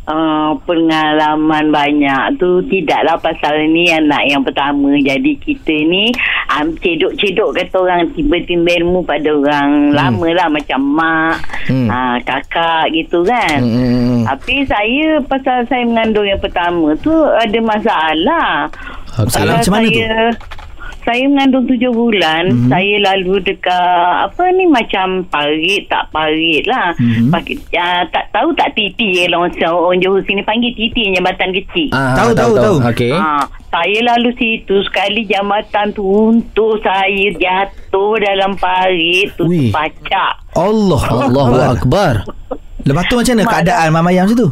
Uh, 0.08 0.56
pengalaman 0.66 1.70
banyak 1.70 2.34
tu 2.40 2.64
tidaklah 2.66 3.14
pasal 3.20 3.52
ni 3.68 3.92
anak 3.92 4.26
yang 4.26 4.42
pertama 4.42 4.96
jadi 4.96 5.38
kita 5.38 5.76
ni 5.86 6.10
um, 6.50 6.72
cedok-cedok 6.82 7.54
kata 7.54 7.76
orang 7.78 8.10
tiba-tiba 8.16 8.80
ilmu 8.80 9.06
pada 9.06 9.30
orang 9.30 9.92
hmm. 9.92 9.94
lama 9.94 10.28
lah 10.34 10.48
macam 10.50 10.80
mak 10.82 11.36
Hmm. 11.70 11.86
hmm. 11.86 11.88
uh, 11.92 12.16
kakak 12.26 12.90
gitu 12.90 13.22
kan 13.22 13.60
Hmm, 13.62 13.70
hmm, 13.70 13.92
hmm. 13.92 14.22
tapi 14.26 14.54
saya 14.66 15.22
pasal 15.28 15.62
saya 15.70 15.84
mengandung 15.86 16.26
yang 16.26 16.40
pertama 16.42 16.96
tu 16.98 17.12
ada 17.12 17.58
masalah. 17.62 18.48
Masalah 19.14 19.60
macam 19.60 19.72
mana 19.76 19.86
tu? 19.86 20.00
Saya, 21.02 21.24
mengandung 21.24 21.64
tujuh 21.64 21.88
bulan 21.88 22.46
Mhm. 22.46 22.54
mm-hmm. 22.56 22.70
Saya 22.70 22.94
lalu 23.04 23.34
dekat 23.42 24.14
Apa 24.26 24.42
ni 24.50 24.64
macam 24.64 25.06
Parit 25.26 25.86
tak 25.86 26.08
parit 26.08 26.64
lah 26.64 26.92
Mhm. 26.94 27.02
mm-hmm. 27.02 27.30
Pakai, 27.30 27.54
uh, 27.74 28.02
Tak 28.08 28.24
tahu 28.30 28.48
tak 28.52 28.70
titi 28.72 29.22
Kalau 29.22 29.42
orang, 29.42 29.54
orang 29.58 29.98
Johor 29.98 30.22
sini 30.22 30.40
Panggil 30.40 30.72
titi 30.72 31.10
Jambatan 31.10 31.50
kecil 31.52 31.88
Ah, 31.90 32.14
Tahu, 32.16 32.30
tahu, 32.32 32.52
tahu. 32.56 32.76
Okey. 32.86 33.12
Ha, 33.12 33.44
saya 33.70 33.98
lalu 34.04 34.34
situ 34.34 34.82
sekali 34.82 35.22
jambatan 35.24 35.94
tu 35.94 36.02
untuk 36.02 36.82
saya 36.82 37.30
jatuh 37.32 38.18
dalam 38.18 38.58
parit 38.58 39.30
tu 39.38 39.46
Ui. 39.46 39.70
pacak. 39.70 40.42
Allah 40.52 41.02
Allahu 41.06 41.54
Akbar. 41.78 42.26
Lepas 42.82 43.04
tu 43.06 43.14
macam 43.14 43.30
mana 43.30 43.44
Mak 43.44 43.52
keadaan 43.52 43.88
Mama 43.92 44.10
Ayam 44.10 44.26
situ? 44.26 44.50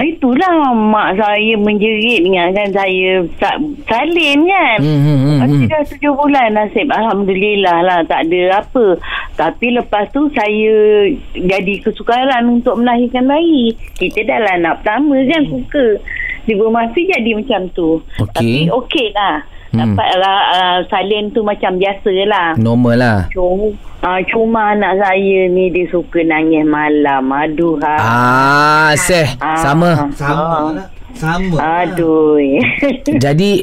Itulah 0.00 0.72
mak 0.72 1.14
saya 1.14 1.54
menjerit 1.54 2.24
dengan 2.24 2.50
kan 2.50 2.72
saya 2.72 3.20
sa- 3.36 3.60
salin 3.84 4.38
kan. 4.42 4.78
Hmm, 4.80 4.98
hmm, 4.98 5.18
hmm, 5.18 5.36
Lepas 5.36 5.50
hmm. 5.52 5.68
dah 5.68 5.82
tujuh 5.86 6.12
bulan 6.14 6.48
nasib 6.50 6.88
Alhamdulillah 6.88 7.78
lah 7.82 8.00
tak 8.04 8.24
ada 8.24 8.60
apa 8.60 8.86
Tapi 9.34 9.66
lepas 9.72 10.08
tu 10.08 10.24
saya 10.32 10.74
jadi 11.32 11.74
kesukaran 11.80 12.48
untuk 12.50 12.76
melahirkan 12.76 13.24
bayi 13.24 13.76
Kita 13.94 14.24
dah 14.24 14.38
lah 14.38 14.54
anak 14.56 14.74
pertama 14.80 15.20
kan 15.26 15.42
suka 15.46 15.86
Tiba 16.42 16.66
masa 16.66 16.96
jadi 16.96 17.30
macam 17.30 17.60
tu 17.70 18.00
Okey. 18.18 18.32
Tapi 18.32 18.52
okey 18.66 19.06
lah 19.12 19.44
Hmm. 19.70 19.94
Dapat 19.94 20.10
lah 20.18 20.38
uh, 20.50 20.78
salin 20.86 21.30
tu 21.30 21.46
macam 21.46 21.78
biasa 21.78 22.10
lah 22.26 22.58
Normal 22.58 22.94
lah. 22.98 23.18
Cuma, 23.30 23.70
uh, 24.02 24.20
cuma 24.26 24.74
anak 24.74 24.98
saya 24.98 25.46
ni 25.46 25.70
dia 25.70 25.86
suka 25.86 26.26
nangis 26.26 26.66
malam 26.66 27.30
Aduh 27.30 27.78
ha. 27.78 27.94
Ah, 27.94 28.90
seh. 28.98 29.30
Ah. 29.38 29.54
Sama. 29.56 30.10
Sama 30.10 30.74
lah. 30.74 30.86
Sama. 31.14 31.56
Aduh 31.86 32.42
Jadi 33.24 33.62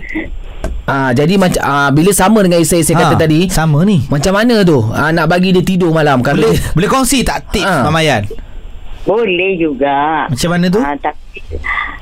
Ah, 0.87 1.11
jadi 1.11 1.35
macam 1.35 1.59
ah, 1.59 1.91
bila 1.91 2.15
sama 2.15 2.39
dengan 2.39 2.63
isteri 2.63 2.79
saya 2.79 3.03
kata 3.03 3.19
Ha, 3.19 3.23
tadi, 3.27 3.51
Sama 3.51 3.83
ni. 3.83 4.07
macam 4.07 4.31
mana 4.31 4.63
tu? 4.63 4.79
Ah, 4.87 5.11
nak 5.11 5.27
bagi 5.27 5.51
dia 5.51 5.59
tidur 5.59 5.91
malam 5.91 6.23
kalau 6.23 6.39
Boleh 6.39 6.55
boleh 6.71 6.87
kongsi 6.87 7.27
tak 7.27 7.51
tips 7.51 7.67
Ha. 7.67 7.83
Mama 7.83 7.99
Yan? 7.99 8.23
Boleh 9.07 9.55
juga 9.55 10.27
Macam 10.27 10.49
mana 10.51 10.65
tu? 10.67 10.83
Ah, 10.83 10.95
tapi 10.99 11.39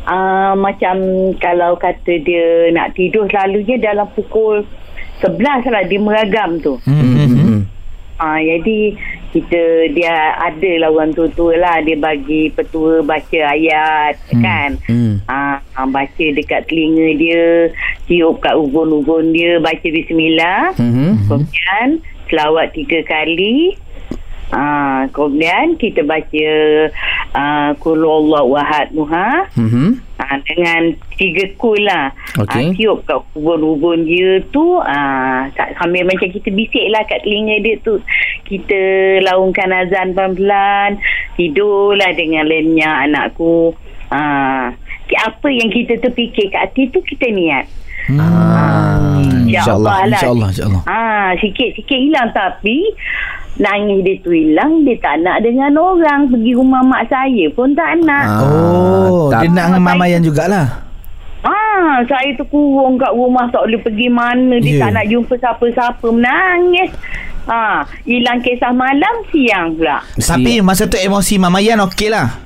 ah, 0.09 0.53
macam 0.57 0.95
kalau 1.37 1.77
kata 1.77 2.17
dia 2.25 2.73
nak 2.73 2.97
tidur 2.97 3.29
selalunya 3.29 3.77
dalam 3.77 4.09
pukul 4.17 4.65
11 5.21 5.69
lah 5.71 5.83
dia 5.87 5.99
meragam 6.01 6.59
tu. 6.59 6.75
Hmm, 6.83 7.13
hmm, 7.15 7.29
hmm. 7.31 7.61
Ah, 8.15 8.39
jadi 8.39 8.95
kita 9.35 9.91
dia 9.91 10.15
ada 10.39 10.71
lah 10.79 10.87
orang 10.87 11.11
tua-tua 11.11 11.59
lah 11.59 11.83
dia 11.83 11.99
bagi 11.99 12.47
petua 12.55 13.03
baca 13.03 13.39
ayat 13.51 14.15
Hmm, 14.31 14.43
kan. 14.43 14.69
Hmm. 14.87 15.13
Ah, 15.27 15.59
ah, 15.75 15.87
baca 15.87 16.25
dekat 16.31 16.67
telinga 16.71 17.15
dia, 17.19 17.71
tiup 18.07 18.39
kat 18.39 18.55
ubun-ubun 18.55 19.35
dia, 19.35 19.59
baca 19.59 19.83
bismillah. 19.83 20.71
Mhm. 20.79 21.27
Kemudian 21.27 21.87
selawat 22.31 22.71
tiga 22.71 23.03
kali. 23.03 23.75
Ah, 24.55 25.03
kemudian 25.11 25.75
kita 25.75 25.99
baca 26.01 26.47
ah, 27.35 27.75
Qul 27.75 27.99
Allahu 27.99 28.55
Ahad 28.55 28.95
Muha. 28.95 29.51
Mhm. 29.51 29.99
Ah, 30.15 30.39
dengan 30.41 30.95
tiga 31.19 31.43
kul 31.59 31.75
lah. 31.83 32.15
Okey. 32.39 32.63
Ah, 32.63 32.71
tiup 32.71 33.03
kat 33.03 33.19
ubun-ubun 33.35 34.07
dia 34.07 34.39
tu 34.49 34.79
ah, 34.79 35.51
tak- 35.51 35.75
sambil 35.75 36.07
macam 36.07 36.31
kita 36.31 36.47
bisik 36.49 36.87
lah 36.87 37.03
kat 37.03 37.19
telinga 37.21 37.59
dia 37.59 37.75
tu. 37.83 37.99
Kita 38.47 38.79
laungkan 39.21 39.75
azan 39.75 40.15
pelan-pelan. 40.15 41.03
Tidurlah 41.35 42.15
dengan 42.15 42.47
lenyap 42.47 42.95
anakku. 43.03 43.75
Ah, 44.07 44.71
apa 45.05 45.47
yang 45.51 45.67
kita 45.67 45.99
terfikir 45.99 46.47
kat 46.47 46.71
hati 46.71 46.87
tu 46.89 47.03
kita 47.03 47.27
niat. 47.27 47.67
Ah, 48.07 49.17
InsyaAllah 49.17 49.91
lah. 50.05 50.07
InsyaAllah 50.13 50.47
InsyaAllah 50.49 50.83
Ah, 50.85 51.29
sikit-sikit 51.35 51.99
hilang 51.99 52.29
tapi 52.31 52.85
nangis 53.55 54.03
dia 54.03 54.15
tu 54.19 54.29
hilang 54.29 54.83
dia 54.83 54.99
tak 54.99 55.21
nak 55.21 55.41
dengan 55.41 55.71
orang 55.73 56.27
pergi 56.27 56.51
rumah 56.53 56.81
mak 56.81 57.07
saya 57.07 57.45
pun 57.49 57.71
tak 57.71 57.97
nak. 58.01 58.25
Ah, 58.25 58.41
Oh 58.43 59.29
tak- 59.29 59.41
Dia 59.41 59.49
nak 59.49 59.65
dengan 59.71 59.81
Mamayan 59.81 60.21
jugalah 60.21 60.85
saya 62.03 62.33
tu 62.35 62.43
kurung 62.45 62.97
kat 62.97 63.13
rumah 63.13 63.47
tak 63.47 63.63
boleh 63.63 63.79
pergi 63.79 64.09
mana 64.09 64.57
dia 64.57 64.75
Ya. 64.75 64.79
tak 64.83 64.91
nak 64.93 65.05
jumpa 65.07 65.33
siapa-siapa 65.33 66.07
menangis. 66.09 66.91
Ah, 67.45 67.85
hilang 68.03 68.41
kisah 68.41 68.73
malam 68.73 69.15
siang 69.29 69.77
pula. 69.77 70.01
Tapi 70.11 70.59
masa 70.59 70.83
tu 70.83 70.97
emosi 70.97 71.37
Mamayan 71.37 71.79
okey 71.85 72.09
lah 72.09 72.41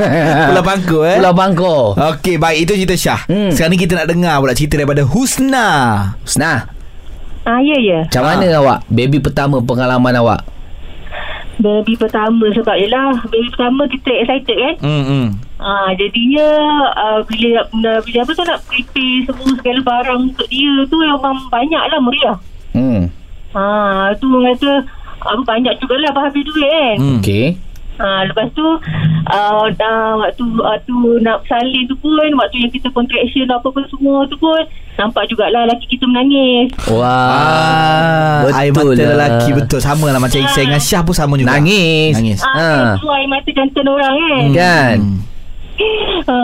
Pulau 0.46 0.62
Pangkor 0.62 1.02
eh. 1.06 1.16
Pulau 1.16 1.32
Pangkor 1.32 1.82
Okey, 1.96 2.36
baik 2.36 2.58
itu 2.62 2.72
cerita 2.76 2.94
Syah. 2.94 3.20
Hmm. 3.24 3.48
Sekarang 3.48 3.72
ni 3.72 3.78
kita 3.78 3.92
nak 3.94 4.06
dengar 4.06 4.25
pula 4.42 4.52
cerita 4.58 4.74
daripada 4.78 5.06
Husna. 5.06 5.68
Nah 6.36 6.58
ah 7.46 7.62
ya 7.62 7.78
ya 7.78 8.00
Macam 8.10 8.24
mana 8.26 8.44
awak 8.58 8.78
Baby 8.90 9.22
pertama 9.22 9.62
pengalaman 9.62 10.18
awak 10.18 10.42
baby 11.56 11.96
pertama 11.96 12.52
sebab 12.52 12.76
yelah 12.76 13.16
baby 13.32 13.48
pertama 13.48 13.88
kita 13.88 14.10
excited 14.12 14.56
kan 14.60 14.74
Hmm. 14.84 15.04
hmm. 15.08 15.26
Ah, 15.56 15.88
jadinya 15.96 16.44
uh, 16.92 17.20
bila, 17.24 17.64
bila 17.72 17.90
bila 18.04 18.18
apa 18.28 18.32
tu 18.36 18.44
nak 18.44 18.60
prepare 18.68 19.24
semua 19.24 19.56
segala 19.56 19.80
barang 19.80 20.20
untuk 20.28 20.46
dia 20.52 20.84
tu 20.84 21.00
memang 21.00 21.48
banyak 21.48 21.80
lah 21.80 21.96
meriah. 21.96 22.36
Hmm 22.76 23.08
Ah, 23.56 24.12
tu 24.20 24.28
orang 24.28 24.52
kata 24.52 24.84
apa 25.24 25.42
banyak 25.48 25.72
jugalah 25.80 26.12
habis 26.12 26.44
duit 26.44 26.68
kan. 26.68 26.96
Hmm. 27.00 27.18
Okay 27.24 27.56
Ha, 27.96 28.08
lepas 28.24 28.46
tu 28.52 28.66
uh, 29.26 29.64
dah 29.72 29.96
waktu 30.16 30.44
waktu 30.54 30.94
nak 31.20 31.40
salin 31.44 31.84
tu 31.84 31.96
pun 31.96 32.12
waktu 32.34 32.56
yang 32.58 32.70
kita 32.70 32.88
contraction 32.90 33.48
apa-apa 33.48 33.80
semua 33.86 34.24
tu 34.24 34.36
pun 34.36 34.60
nampak 34.94 35.24
jugalah 35.26 35.64
lelaki 35.64 35.86
kita 35.90 36.04
menangis. 36.04 36.72
Wah 36.86 38.44
Ah, 38.46 38.52
air 38.54 38.70
mata 38.70 38.84
Betul 38.86 38.96
lah. 38.98 39.08
lelaki 39.14 39.50
betul 39.52 39.78
sama 39.78 40.08
lah 40.08 40.16
macam 40.18 40.38
Isai 40.38 40.64
dengan 40.64 40.78
Syah 40.78 41.00
pun 41.00 41.12
sama 41.12 41.34
juga. 41.34 41.52
Nangis 41.52 42.14
Nangis. 42.14 42.40
Ah, 42.42 42.52
Ha. 42.52 42.68
ha. 42.92 42.96
tu 42.96 43.08
air 43.08 43.26
mata 43.26 43.50
jantan 43.50 43.84
orang 43.86 44.14
kan. 44.14 44.44
Kan 44.52 44.96
Hmm. 44.98 45.18
Ha. 46.26 46.36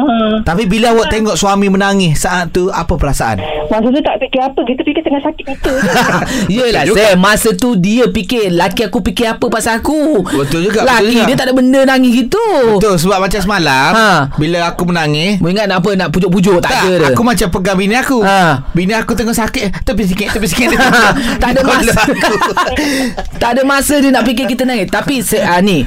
Tapi 0.42 0.64
bila 0.64 0.92
awak 0.92 1.08
tengok 1.08 1.34
suami 1.34 1.66
menangis 1.66 2.20
saat 2.20 2.48
tu 2.48 2.68
apa 2.68 2.92
perasaan? 2.92 3.40
Masa 3.64 3.88
tu 3.88 3.98
tak 3.98 4.20
fikir 4.20 4.40
apa 4.42 4.60
Kita 4.60 4.80
fikir 4.80 5.02
tengah 5.02 5.22
sakit 5.22 5.44
mata 5.44 5.72
Yelah 6.52 6.84
Sam 6.86 7.16
Masa 7.16 7.50
tu 7.52 7.72
dia 7.74 8.04
fikir 8.04 8.52
Laki 8.52 8.84
aku 8.84 9.00
fikir 9.00 9.32
apa 9.32 9.48
pasal 9.48 9.80
aku 9.80 10.20
Betul 10.22 10.68
juga, 10.68 10.84
betul 10.84 10.92
Laki 11.02 11.14
juga. 11.14 11.24
dia 11.24 11.34
tak 11.34 11.46
ada 11.48 11.54
benda 11.54 11.80
nangis 11.82 12.12
gitu 12.18 12.44
Betul 12.76 13.00
sebab 13.00 13.18
macam 13.18 13.40
semalam 13.40 13.90
Ha. 13.92 14.08
bila 14.36 14.68
aku 14.68 14.82
menangis 14.84 15.40
Mu 15.40 15.48
ingat 15.48 15.66
nak 15.66 15.80
apa 15.80 15.90
Nak 15.96 16.08
pujuk-pujuk 16.10 16.60
Tak, 16.60 16.68
ada 16.70 16.92
dah. 16.98 17.08
aku 17.10 17.22
macam 17.22 17.48
pegang 17.50 17.76
bini 17.76 17.96
aku. 17.96 18.18
Ha. 18.20 18.68
Bini 18.70 18.92
aku 18.92 19.12
tengah 19.12 19.32
sakit, 19.32 19.82
tepi 19.82 20.04
sikit, 20.04 20.28
tepi 20.30 20.46
sikit. 20.46 20.68
tak 21.42 21.48
ada 21.50 21.60
Tolong 21.60 21.80
masa. 21.80 22.02
Tak 23.42 23.50
ada 23.50 23.62
masa 23.64 23.94
dia 23.96 24.10
nak 24.10 24.22
fikir 24.22 24.46
kita 24.46 24.62
nangis 24.62 24.86
Tapi 24.86 25.18
se, 25.18 25.40
ah, 25.40 25.58
ni 25.58 25.82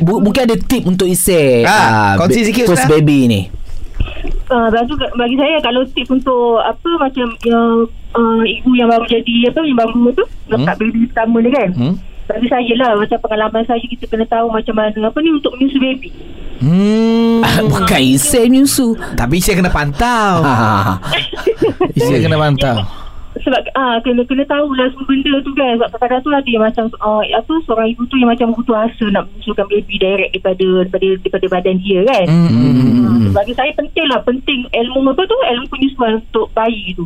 bu, 0.00 0.18
Mungkin 0.18 0.42
ada 0.42 0.56
tip 0.56 0.82
untuk 0.82 1.04
isi 1.04 1.62
Ah, 1.62 2.16
kongsi 2.16 2.42
sikit, 2.44 2.64
First 2.66 2.85
Ustaz. 2.86 2.94
baby 2.94 3.18
ni 3.26 3.42
uh, 4.50 4.68
bagi 5.16 5.36
saya 5.36 5.58
kalau 5.62 5.82
tips 5.90 6.10
untuk 6.10 6.62
apa 6.62 6.90
macam 7.00 7.26
yang 7.42 7.66
uh, 8.14 8.42
ibu 8.44 8.70
yang 8.78 8.88
baru 8.90 9.04
jadi 9.06 9.50
apa 9.50 9.60
yang 9.66 9.78
baru 9.78 10.02
tu 10.14 10.24
letak 10.50 10.74
Hmm. 10.78 10.82
baby 10.86 10.98
pertama 11.10 11.36
ni 11.42 11.50
kan. 11.50 11.68
Hmm? 11.74 11.94
Bagi 12.26 12.48
saya 12.50 12.72
lah 12.74 12.90
macam 12.98 13.18
pengalaman 13.22 13.62
saya 13.66 13.82
kita 13.86 14.04
kena 14.10 14.26
tahu 14.26 14.50
macam 14.50 14.74
mana 14.74 14.98
apa 15.10 15.18
ni 15.22 15.30
untuk 15.30 15.54
menyusu 15.58 15.78
baby. 15.78 16.10
Hmm. 16.58 17.42
Bukan 17.70 18.00
isi 18.00 18.48
menyusu 18.48 18.96
Tapi 19.14 19.36
saya 19.42 19.60
kena 19.60 19.70
pantau. 19.70 20.42
Saya 21.94 22.18
kena 22.22 22.38
pantau. 22.38 22.76
Sebab 23.44 23.60
ah 23.76 24.00
kena 24.00 24.22
kena 24.24 24.44
tahulah 24.48 24.86
semua 24.92 25.06
benda 25.08 25.32
tu 25.44 25.52
kan. 25.52 25.76
Sebab 25.76 25.88
kadang-kadang 25.92 26.22
tu 26.24 26.30
ada 26.32 26.48
yang 26.48 26.64
macam 26.64 26.84
uh, 27.02 27.22
apa 27.24 27.52
seorang 27.68 27.88
ibu 27.92 28.02
tu 28.08 28.16
yang 28.16 28.30
macam 28.32 28.54
butuh 28.56 28.76
asa 28.88 29.04
nak 29.12 29.28
menyusukan 29.28 29.66
baby 29.68 29.96
direct 30.00 30.30
daripada 30.32 30.66
daripada 30.84 31.08
daripada 31.20 31.46
badan 31.52 31.76
dia 31.82 32.00
kan. 32.06 32.26
Hmm. 32.28 32.48
hmm, 32.48 32.74
Hmm. 33.06 33.32
Bagi 33.32 33.52
saya 33.54 33.72
penting 33.74 34.06
lah 34.08 34.20
penting 34.22 34.60
ilmu 34.70 35.12
apa 35.12 35.22
tu 35.24 35.36
ilmu 35.36 35.66
penyusuan 35.68 36.22
untuk 36.22 36.46
bayi 36.56 36.94
tu. 36.96 37.04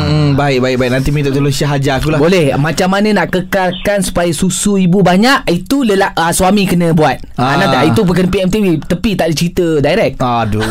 Hmm, 0.00 0.30
baik 0.32 0.58
baik 0.58 0.76
baik 0.76 0.90
nanti 0.90 1.10
minta 1.10 1.28
tolong 1.28 1.50
Syah 1.50 1.74
ajar 1.74 1.98
aku 1.98 2.08
lah. 2.08 2.18
Boleh 2.18 2.54
Macam 2.54 2.88
mana 2.88 3.10
nak 3.12 3.28
kekalkan 3.28 4.00
Supaya 4.00 4.30
susu 4.30 4.76
ibu 4.76 5.00
banyak 5.00 5.44
Itu 5.46 5.82
lelak, 5.82 6.14
uh, 6.14 6.30
suami 6.30 6.64
kena 6.64 6.92
buat 6.92 7.18
Ah. 7.34 7.52
ah. 7.52 7.54
Nanti, 7.56 7.90
Itu 7.90 8.02
bukan 8.02 8.26
PMTV 8.26 8.82
Tepi 8.84 9.14
tak 9.14 9.28
ada 9.28 9.34
cerita 9.34 9.66
direct 9.78 10.16
Aduh. 10.18 10.62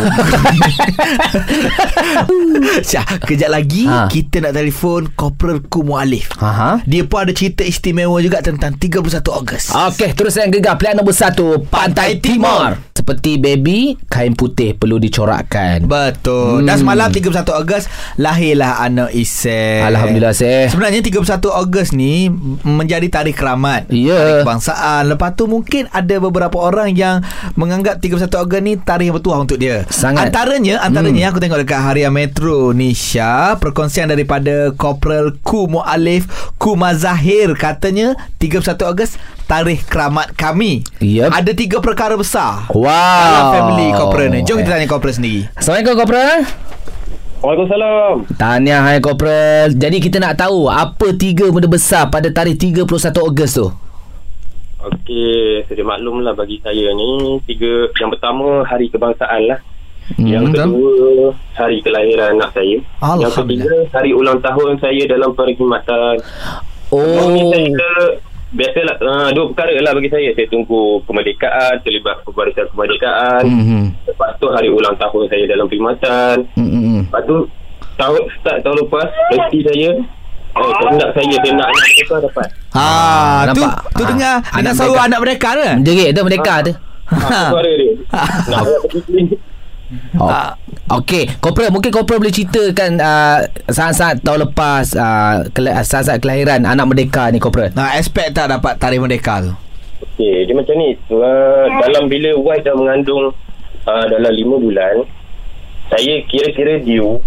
Syah, 2.84 3.06
kejap 3.22 3.50
lagi 3.50 3.86
Ha. 3.86 4.08
kita 4.08 4.40
nak 4.40 4.54
telefon 4.54 5.08
Corporal 5.12 5.64
Ku 5.64 5.82
Mualif. 5.82 6.32
Aha. 6.38 6.82
Dia 6.84 7.04
pun 7.04 7.24
ada 7.24 7.32
cerita 7.32 7.62
istimewa 7.62 8.20
juga 8.20 8.40
tentang 8.40 8.74
31 8.74 9.04
Ogos. 9.30 9.72
Okey, 9.72 10.12
terus 10.14 10.36
yang 10.36 10.50
gegar 10.50 10.76
pilihan 10.76 10.98
nombor 10.98 11.14
satu 11.14 11.62
Pantai 11.64 12.18
Timur. 12.18 12.76
Seperti 12.92 13.38
baby, 13.38 13.96
kain 14.08 14.34
putih 14.34 14.74
perlu 14.74 14.98
dicorakkan. 14.98 15.86
Betul. 15.86 16.60
Hmm. 16.60 16.68
Dan 16.68 16.76
semalam 16.78 17.08
31 17.08 17.32
Ogos 17.56 17.84
lahirlah 18.18 18.82
anak 18.82 19.16
Isel. 19.18 19.82
Alhamdulillah, 19.90 20.38
Seh. 20.38 20.70
Sebenarnya 20.70 21.02
31 21.02 21.50
Ogos 21.50 21.90
ni 21.98 22.30
menjadi 22.62 23.10
tarikh 23.10 23.34
keramat. 23.34 23.90
Ya. 23.90 24.14
Tarikh 24.14 24.38
kebangsaan. 24.46 25.10
Lepas 25.10 25.34
tu 25.34 25.50
mungkin 25.50 25.90
ada 25.90 26.16
beberapa 26.22 26.58
orang 26.62 26.94
yang 26.94 27.26
menganggap 27.58 27.98
31 27.98 28.30
Ogos 28.30 28.62
ni 28.62 28.78
tarikh 28.78 29.10
yang 29.10 29.18
bertuah 29.18 29.40
untuk 29.42 29.58
dia. 29.58 29.90
Sangat. 29.90 30.30
Antaranya, 30.30 30.86
antaranya 30.86 31.28
hmm. 31.28 31.32
aku 31.34 31.40
tengok 31.42 31.60
dekat 31.66 31.82
Harian 31.82 32.14
Metro 32.14 32.72
ni 32.72 32.94
Syah, 32.94 33.58
perkongsian 33.58 34.14
daripada 34.14 34.70
Corporal 34.78 35.34
Ku 35.42 35.66
Mualif 35.66 36.30
Ku 36.62 36.78
Mazahir 36.78 37.58
katanya 37.58 38.14
31 38.38 38.78
Ogos 38.86 39.18
tarikh 39.48 39.88
keramat 39.88 40.36
kami. 40.36 40.84
Yep. 41.00 41.32
Ada 41.34 41.52
tiga 41.56 41.78
perkara 41.80 42.14
besar. 42.20 42.70
Wow. 42.70 42.86
Dalam 42.86 43.46
family 43.56 43.88
Corporal 43.96 44.30
ni. 44.30 44.40
Jom 44.44 44.60
kita 44.62 44.78
tanya 44.78 44.86
Corporal 44.86 45.16
sendiri. 45.16 45.48
Assalamualaikum, 45.56 45.96
Kopral. 46.04 46.68
Waalaikumsalam. 47.38 48.16
Tahniah, 48.34 48.82
hai 48.82 48.98
Kopral. 48.98 49.78
Jadi 49.78 49.98
kita 50.02 50.18
nak 50.18 50.42
tahu 50.42 50.74
apa 50.74 51.14
tiga 51.14 51.46
benda 51.54 51.70
besar 51.70 52.10
pada 52.10 52.34
tarikh 52.34 52.58
31 52.58 52.90
Ogos 53.22 53.54
tu? 53.54 53.68
Okey, 54.78 55.66
sedia 55.66 55.84
maklum 55.84 56.22
lah 56.22 56.38
bagi 56.38 56.62
saya 56.62 56.94
ni 56.94 57.42
tiga 57.50 57.90
yang 57.98 58.14
pertama 58.14 58.62
hari 58.66 58.88
kebangsaan 58.88 59.50
lah. 59.50 59.60
Hmm, 60.16 60.24
yang 60.24 60.46
kedua 60.56 61.36
hari 61.54 61.84
kelahiran 61.84 62.40
anak 62.40 62.56
saya. 62.56 62.80
Yang 63.20 63.34
ketiga 63.44 63.74
hari 63.92 64.16
ulang 64.16 64.40
tahun 64.40 64.80
saya 64.80 65.04
dalam 65.06 65.36
perkhidmatan. 65.36 66.24
Oh. 66.94 67.04
Ini 67.04 67.76
saya 67.76 68.16
biasalah 68.56 68.96
uh, 69.04 69.30
dua 69.36 69.46
perkara 69.52 69.76
lah 69.84 69.92
bagi 69.92 70.08
saya. 70.08 70.32
Saya 70.32 70.48
tunggu 70.48 71.04
kemerdekaan, 71.04 71.84
terlibat 71.84 72.24
pembarisan 72.24 72.72
kemerdekaan. 72.72 73.44
Mhm. 73.44 73.84
Lepas 74.08 74.32
tu 74.40 74.48
hari 74.48 74.72
ulang 74.72 74.96
tahun 74.96 75.28
saya 75.28 75.44
dalam 75.52 75.68
perkhidmatan. 75.68 76.48
Hmm, 76.56 76.64
hmm, 76.64 76.72
hmm. 76.80 76.87
Lepas 77.08 77.22
tu 77.24 77.38
tahun 77.96 78.20
start 78.36 78.58
tahun 78.62 78.78
lepas 78.80 79.06
rezeki 79.30 79.60
saya 79.64 79.92
Oh, 80.54 80.74
kehendak 80.74 81.14
saya 81.14 81.36
dia 81.38 81.52
nak 81.54 81.70
anak 81.70 81.86
mereka 81.88 82.16
dapat. 82.20 82.48
Ha, 82.72 82.82
Ah, 82.82 83.40
tu 83.46 83.62
nampak? 83.62 83.74
tu 83.88 84.02
Ah, 84.02 84.08
dengar 84.08 84.36
anak 84.42 84.54
dengar 84.58 84.74
suara 84.74 84.90
mereka. 84.90 85.06
anak 85.06 85.20
mereka 85.22 85.48
tu. 85.48 85.62
Menjerit 85.72 86.10
tu 86.10 86.22
mereka 86.24 86.54
tu. 86.60 86.72
Ha, 87.08 87.40
suara 87.48 87.72
dia. 87.72 87.92
Nak 88.50 88.60
buat 88.60 88.80
begini. 88.84 89.24
Oh. 90.18 90.28
Ah. 90.28 90.52
Okey, 90.90 91.24
Kopral 91.38 91.70
mungkin 91.70 91.92
Kopral 91.92 92.18
boleh 92.18 92.32
ceritakan 92.32 92.98
uh, 92.98 93.40
saat-saat 93.68 94.20
tahun 94.20 94.50
lepas 94.50 94.92
uh, 94.94 95.46
kela- 95.52 95.78
saat-saat 95.78 96.18
kelahiran 96.18 96.64
anak 96.64 96.86
merdeka 96.86 97.28
ni 97.30 97.38
Kopral. 97.38 97.70
Nah, 97.72 97.94
expect 97.94 98.34
tak 98.34 98.50
dapat 98.50 98.76
tarikh 98.76 98.98
merdeka 98.98 99.40
tu. 99.42 99.52
Okey, 100.10 100.42
dia 100.44 100.54
macam 100.54 100.74
ni. 100.76 100.98
Uh, 101.08 101.66
dalam 101.78 102.08
bila 102.08 102.34
wife 102.36 102.64
dah 102.64 102.74
mengandung 102.74 103.30
uh, 103.84 104.06
dalam 104.08 104.32
5 104.32 104.42
bulan, 104.60 104.94
saya 105.88 106.14
kira-kira 106.28 106.84
due 106.84 107.24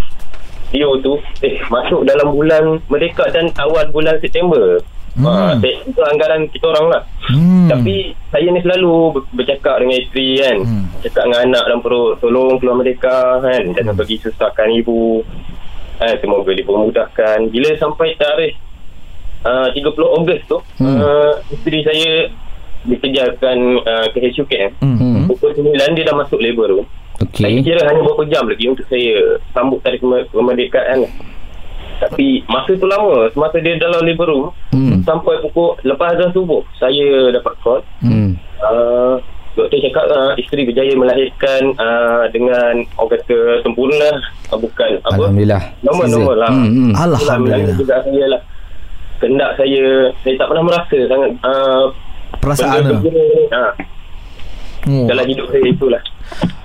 dia 0.70 0.86
tu 1.02 1.18
eh 1.42 1.58
masuk 1.66 2.06
dalam 2.06 2.30
bulan 2.30 2.78
merdeka 2.86 3.26
dan 3.34 3.50
awal 3.58 3.90
bulan 3.90 4.22
September. 4.22 4.78
Hmm. 5.18 5.58
Uh, 5.58 5.58
itu 5.58 6.00
anggaran 6.06 6.46
kita 6.54 6.70
orang 6.70 6.86
lah. 6.86 7.02
Hmm. 7.26 7.66
Tapi 7.66 8.14
saya 8.30 8.46
ni 8.46 8.62
selalu 8.62 9.18
ber- 9.18 9.26
bercakap 9.34 9.82
dengan 9.82 9.98
isteri 9.98 10.38
kan. 10.38 10.56
Hmm. 10.62 10.84
Cakap 11.02 11.22
dengan 11.26 11.40
anak 11.50 11.62
dalam 11.66 11.80
perut, 11.82 12.22
tolong 12.22 12.62
keluar 12.62 12.78
merdeka 12.78 13.42
kan. 13.42 13.62
Jangan 13.74 13.94
bagi 13.98 14.16
susahkan 14.22 14.70
ibu. 14.70 15.26
Eh, 16.00 16.14
semoga 16.22 16.54
dipermudahkan. 16.54 17.38
Bila 17.50 17.68
sampai 17.76 18.14
tarikh 18.16 18.54
uh, 19.44 19.68
30 19.74 19.82
Ogos 19.98 20.40
tu, 20.46 20.58
hmm. 20.78 20.96
uh, 20.96 21.34
isteri 21.52 21.82
saya 21.82 22.10
dikejarkan 22.86 23.58
uh, 23.82 24.06
ke 24.14 24.30
HUKM. 24.30 24.70
Hmm. 24.80 25.26
Pukul 25.26 25.52
9 25.58 25.74
dia 25.74 26.06
dah 26.06 26.16
masuk 26.16 26.38
labor 26.38 26.70
room. 26.70 26.86
Saya 27.22 27.52
Okey. 27.52 27.62
kira 27.62 27.84
hanya 27.84 28.00
beberapa 28.00 28.24
jam 28.26 28.44
lagi 28.44 28.64
untuk 28.66 28.86
saya 28.86 29.12
sambut 29.50 29.78
tarikh 29.80 30.00
kemer- 30.00 30.24
kemerdekaan. 30.26 31.04
Tapi 32.00 32.40
masa 32.46 32.72
tu 32.72 32.86
lama, 32.86 33.28
semasa 33.28 33.60
dia 33.60 33.76
dalam 33.76 34.00
labor 34.00 34.24
room, 34.26 34.46
Hmm. 34.70 35.04
sampai 35.04 35.36
pukul 35.40 35.76
lepas 35.82 36.16
dah 36.16 36.32
subuh, 36.32 36.64
saya 36.74 37.28
dapat 37.30 37.52
call. 37.60 37.84
Hmm. 38.00 38.40
Uh, 38.58 39.20
doktor 39.52 39.76
cakap 39.78 40.04
uh, 40.06 40.32
isteri 40.34 40.64
berjaya 40.64 40.94
melahirkan 40.94 41.76
uh, 41.76 42.24
dengan 42.30 42.88
orang 42.94 43.12
kata 43.14 43.36
sempurna 43.60 44.10
uh, 44.48 44.56
bukan 44.56 44.90
apa 45.02 45.16
Alhamdulillah. 45.18 45.62
normal-normal 45.82 46.36
lah 46.38 46.50
Hmm, 46.50 46.68
hmm. 46.70 46.92
Alhamdulillah. 46.94 47.74
juga 47.74 47.96
saya 48.00 48.24
lah 48.28 48.40
kendak 49.18 49.50
saya 49.54 49.84
saya 50.18 50.34
tak 50.38 50.46
pernah 50.46 50.64
merasa 50.64 50.98
sangat 51.04 51.30
uh, 51.42 51.84
Perasaan 52.38 52.78
benda 52.78 52.88
tu. 52.90 52.96
begini. 53.02 53.24
ha, 53.50 53.64
Oh. 54.82 55.04
dalam 55.04 55.24
hidup 55.26 55.44
saya 55.46 55.66
itulah 55.66 56.00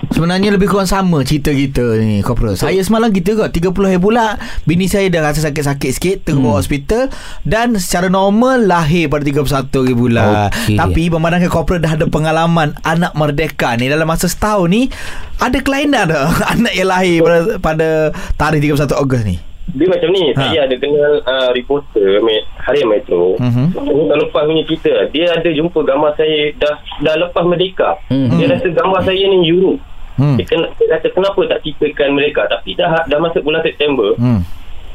Sebenarnya 0.07 0.49
lebih 0.49 0.67
kurang 0.67 0.85
sama 0.85 1.21
cerita 1.21 1.49
kita 1.49 1.97
ni 1.97 2.19
Corporal 2.19 2.53
Saya 2.53 2.77
semalam 2.79 3.09
kita 3.09 3.33
kot 3.33 3.49
30 3.49 3.71
hari 3.85 3.97
pula 3.97 4.35
Bini 4.63 4.85
saya 4.85 5.07
dah 5.07 5.23
rasa 5.23 5.41
sakit-sakit 5.41 5.91
sikit 5.91 6.15
Tengah 6.21 6.35
Hmm. 6.35 6.45
bawa 6.47 6.57
hospital 6.57 7.03
Dan 7.41 7.73
secara 7.75 8.07
normal 8.07 8.63
Lahir 8.63 9.07
pada 9.07 9.23
31 9.23 9.47
hari 9.73 9.93
bulan 9.93 10.49
Okey. 10.49 10.75
Tapi 10.75 11.03
memandangkan 11.09 11.49
Corporal 11.49 11.79
dah 11.79 11.93
ada 11.93 12.05
pengalaman 12.05 12.75
Anak 12.81 13.13
merdeka 13.13 13.73
ni 13.73 13.87
Dalam 13.87 14.05
masa 14.05 14.25
setahun 14.25 14.67
ni 14.67 14.91
Ada 15.37 15.57
kelainan 15.59 16.05
dah 16.05 16.27
Anak 16.53 16.73
yang 16.73 16.87
lahir 16.87 17.19
pada, 17.19 17.39
pada 17.57 17.89
tarikh 18.35 18.61
31 18.67 18.93
Ogos 18.95 19.23
ni 19.23 19.37
dia 19.67 19.89
macam 19.89 20.07
ni 20.07 20.29
Ha. 20.29 20.45
saya 20.45 20.59
ada 20.63 20.75
kenal 20.77 21.25
uh, 21.25 21.49
reporter 21.51 22.21
Harian 22.61 22.85
Metro 22.85 23.33
Mhm. 23.35 23.73
Ini 23.73 24.03
tahun 24.05 24.19
lepas 24.23 24.45
punya 24.45 24.63
cerita 24.63 24.93
dia 25.09 25.25
ada 25.27 25.49
jumpa 25.49 25.81
gambar 25.81 26.13
saya 26.13 26.53
dah 26.55 26.75
dah 27.01 27.15
lepas 27.17 27.43
merdeka 27.43 27.97
Mhm. 28.07 28.37
dia 28.37 28.45
rasa 28.47 28.67
gambar 28.69 29.01
saya 29.01 29.25
ni 29.25 29.41
Europe 29.43 29.81
Hmm. 30.15 30.35
dia, 30.35 30.45
kena, 30.45 30.67
dia 30.73 30.87
kata 30.89 31.07
kenapa 31.11 31.39
tak 31.45 31.59
ceritakan 31.59 32.09
mereka 32.11 32.47
tapi 32.47 32.71
dah 32.73 33.03
dah 33.03 33.19
masuk 33.19 33.41
bulan 33.41 33.59
September 33.61 34.15
Hmm. 34.15 34.41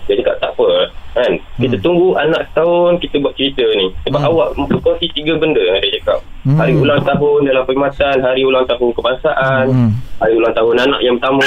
dia 0.04 0.16
cakap 0.16 0.36
tak 0.38 0.50
apa 0.50 0.68
kan 1.10 1.32
kita 1.58 1.76
tunggu 1.78 2.14
anak 2.14 2.46
setahun 2.46 2.98
kita 2.98 3.16
buat 3.18 3.34
cerita 3.34 3.62
ni 3.74 3.86
sebab 4.02 4.16
Hmm. 4.16 4.28
awak 4.28 4.48
berkongsi 4.66 5.06
tiga 5.12 5.36
benda 5.36 5.60
dia 5.78 5.90
cakap 5.96 6.18
Hmm. 6.42 6.56
hari 6.56 6.72
ulang 6.74 7.02
tahun 7.02 7.38
dalam 7.44 7.62
perkhidmatan 7.62 8.16
hari 8.18 8.42
ulang 8.42 8.64
tahun 8.64 8.90
kebangsaan 8.90 9.64
Hmm. 9.68 9.90
hari 10.16 10.34
ulang 10.34 10.52
tahun 10.52 10.74
anak 10.80 11.00
yang 11.00 11.14
pertama 11.16 11.44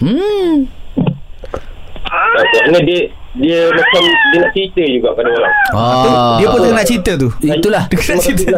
Hmm. 0.00 0.54
Kerana 2.32 2.78
dia 2.82 3.00
dia 3.32 3.60
macam 3.66 4.02
dia 4.04 4.38
nak 4.38 4.52
cerita 4.52 4.82
juga 4.84 5.08
pada 5.12 5.32
orang. 5.32 5.54
Ah. 5.72 6.36
Dia 6.36 6.46
pun 6.46 6.58
tengah 6.60 6.76
nak 6.76 6.86
cerita 6.86 7.12
tu 7.16 7.28
Itulah. 7.40 7.84
Dia 7.88 7.96
kena 7.96 8.20
cerita 8.20 8.56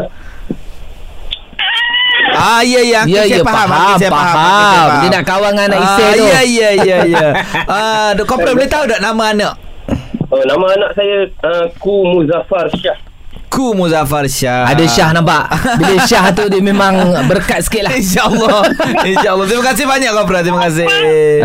Ah 2.30 2.60
ya 2.60 2.80
ya 2.80 2.98
aku 3.02 3.10
Ya, 3.10 3.22
saya 3.22 3.36
ya, 3.36 3.44
faham, 3.44 3.68
faham, 3.68 3.96
saya 3.96 4.10
faham. 4.10 4.24
aku 4.24 4.38
saya 4.40 4.96
Dia 4.96 5.08
nak 5.10 5.24
kawan 5.24 5.50
dengan 5.52 5.66
anak 5.66 5.78
Ah, 5.78 5.84
Isai 5.84 6.12
tu. 6.14 6.24
Ya 6.24 6.40
ya 6.42 6.68
ya 6.74 6.98
ya. 7.04 7.26
Ah, 7.74 8.08
Dok 8.12 8.24
Corporal 8.24 8.54
boleh 8.54 8.66
tahu 8.66 8.84
tak 8.86 9.00
nama 9.00 9.24
anak? 9.30 9.52
Oh, 10.26 10.42
nama 10.42 10.66
anak 10.72 10.90
saya 10.92 11.16
uh, 11.42 11.66
Ku 11.76 11.94
Muzaffar 12.06 12.66
Syah. 12.74 12.96
Ku 13.54 13.70
Muzaffar 13.70 14.26
Syah. 14.26 14.66
Ada 14.66 14.82
Syah 14.84 15.14
nampak. 15.14 15.46
Bila 15.78 16.02
Syah 16.02 16.34
tu 16.34 16.50
dia 16.50 16.58
memang 16.58 16.90
berkat 17.30 17.62
sikit 17.62 17.86
lah. 17.86 17.94
InsyaAllah 17.94 18.66
InsyaAllah 19.06 19.46
Terima 19.46 19.64
kasih 19.70 19.84
banyak 19.86 20.10
Corporal 20.10 20.42
Terima 20.42 20.60
kasih 20.66 20.86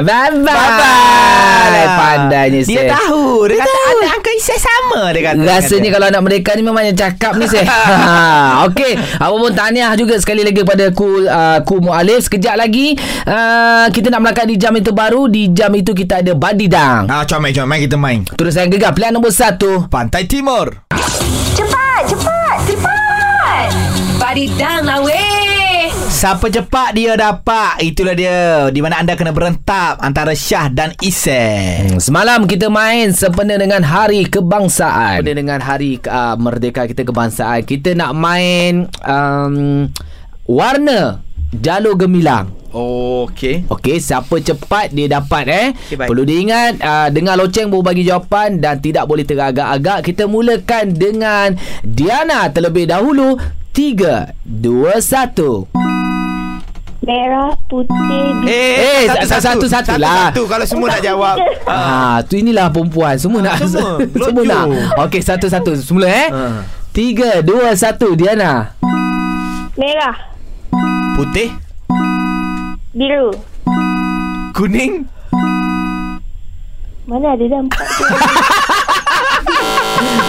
Bye-bye. 0.02 0.42
Bye-bye 0.42 1.88
Pandainya 1.94 2.62
Dia 2.66 2.82
Seh. 2.82 2.90
tahu 2.90 3.46
Dia 3.46 3.62
kata 3.62 3.78
ada 3.94 4.08
Uncle 4.18 4.34
Isai 4.34 4.58
sama 4.58 5.02
Dia 5.14 5.22
kata 5.30 5.42
Rasanya 5.46 5.90
kalau 5.94 6.06
anak 6.10 6.24
mereka 6.26 6.50
ni 6.58 6.64
memang 6.66 6.84
yang 6.84 6.98
cakap 6.98 7.38
ni 7.38 7.46
saya. 7.46 7.70
ha, 7.70 8.66
Okey, 8.66 8.98
apa 8.98 9.36
pun 9.36 9.52
tahniah 9.54 9.94
juga 9.94 10.18
sekali 10.18 10.42
lagi 10.42 10.66
kepada 10.66 10.90
Ku 10.90 11.06
uh, 11.22 11.62
Ku 11.62 11.78
Mualif. 11.78 12.26
Sekejap 12.26 12.58
lagi 12.58 12.98
uh, 13.26 13.86
kita 13.94 14.10
nak 14.10 14.26
melangkah 14.26 14.50
di 14.50 14.58
jam 14.58 14.74
itu 14.74 14.90
baru. 14.90 15.30
Di 15.30 15.54
jam 15.54 15.70
itu 15.78 15.94
kita 15.94 16.26
ada 16.26 16.34
Badidang. 16.34 17.06
Ah, 17.06 17.22
comel 17.24 17.54
comel 17.54 17.86
kita 17.86 17.96
main 17.96 18.26
Terus 18.26 18.58
saya 18.58 18.66
gegar 18.66 18.98
pilihan 18.98 19.14
nombor 19.14 19.30
satu. 19.30 19.86
Pantai 19.88 20.26
Timur 20.26 20.74
Cepat, 21.54 21.69
cepat, 22.08 22.56
cepat. 22.70 23.68
Badidang 24.20 24.84
lah 24.88 25.00
weh. 25.04 25.40
Siapa 26.10 26.52
cepat 26.52 26.98
dia 26.98 27.16
dapat 27.16 27.80
Itulah 27.80 28.12
dia 28.12 28.68
Di 28.74 28.84
mana 28.84 29.00
anda 29.00 29.16
kena 29.16 29.32
berentap 29.32 30.04
Antara 30.04 30.36
Syah 30.36 30.68
dan 30.68 30.92
Isai 31.00 31.86
Hmm, 31.86 32.02
Semalam 32.02 32.44
kita 32.44 32.68
main 32.68 33.16
sempena 33.16 33.56
dengan 33.56 33.86
Hari 33.86 34.28
Kebangsaan. 34.28 35.24
Sempena 35.24 35.38
dengan 35.38 35.60
Hari 35.64 36.02
uh, 36.04 36.36
Merdeka 36.36 36.90
kita 36.92 37.08
kebangsaan. 37.08 37.64
Kita 37.64 37.96
nak 37.96 38.12
main 38.18 38.90
um, 39.06 39.88
warna 40.50 41.24
jalur 41.54 41.98
gemilang. 41.98 42.54
Okey 42.70 43.66
Okey, 43.66 43.98
siapa 43.98 44.38
cepat 44.38 44.94
dia 44.94 45.10
dapat 45.10 45.44
eh. 45.50 45.68
Baik. 45.98 46.06
Perlu 46.06 46.22
diingat 46.22 46.78
uh, 46.78 47.10
dengar 47.10 47.34
loceng 47.34 47.74
baru 47.74 47.82
bagi 47.82 48.06
jawapan 48.06 48.62
dan 48.62 48.78
tidak 48.78 49.10
boleh 49.10 49.26
teragak-agak. 49.26 50.06
Kita 50.06 50.30
mulakan 50.30 50.94
dengan 50.94 51.58
Diana 51.82 52.46
terlebih 52.54 52.86
dahulu. 52.86 53.42
3 53.74 54.38
2 54.46 55.02
1. 55.02 55.90
Merah, 57.00 57.56
putih, 57.66 57.90
biru. 58.44 58.46
Eh, 58.46 59.08
satu-satu 59.10 59.66
satu 59.66 59.94
lah. 59.98 60.30
Satu 60.30 60.46
kalau 60.46 60.66
semua 60.68 60.94
nak 60.94 61.02
jawab 61.02 61.42
Ah, 61.66 62.22
tu 62.28 62.38
inilah 62.38 62.70
perempuan. 62.70 63.18
Semua 63.18 63.42
nak 63.42 63.66
semua. 63.66 63.98
semua 64.30 64.44
nak. 64.46 64.66
Okey, 65.10 65.22
satu-satu. 65.26 65.74
Semula 65.80 66.06
eh. 66.06 66.30
Ah. 66.30 66.62
Tiga, 66.94 67.42
dua, 67.42 67.74
satu. 67.74 68.14
Diana. 68.14 68.78
Merah, 69.80 70.29
Putih 71.20 71.52
biru, 72.96 73.36
Kuning 74.56 75.04
Mana 77.12 77.36
ada 77.36 77.44
dah 77.44 77.60
empat 77.60 77.88
tu. 77.92 78.04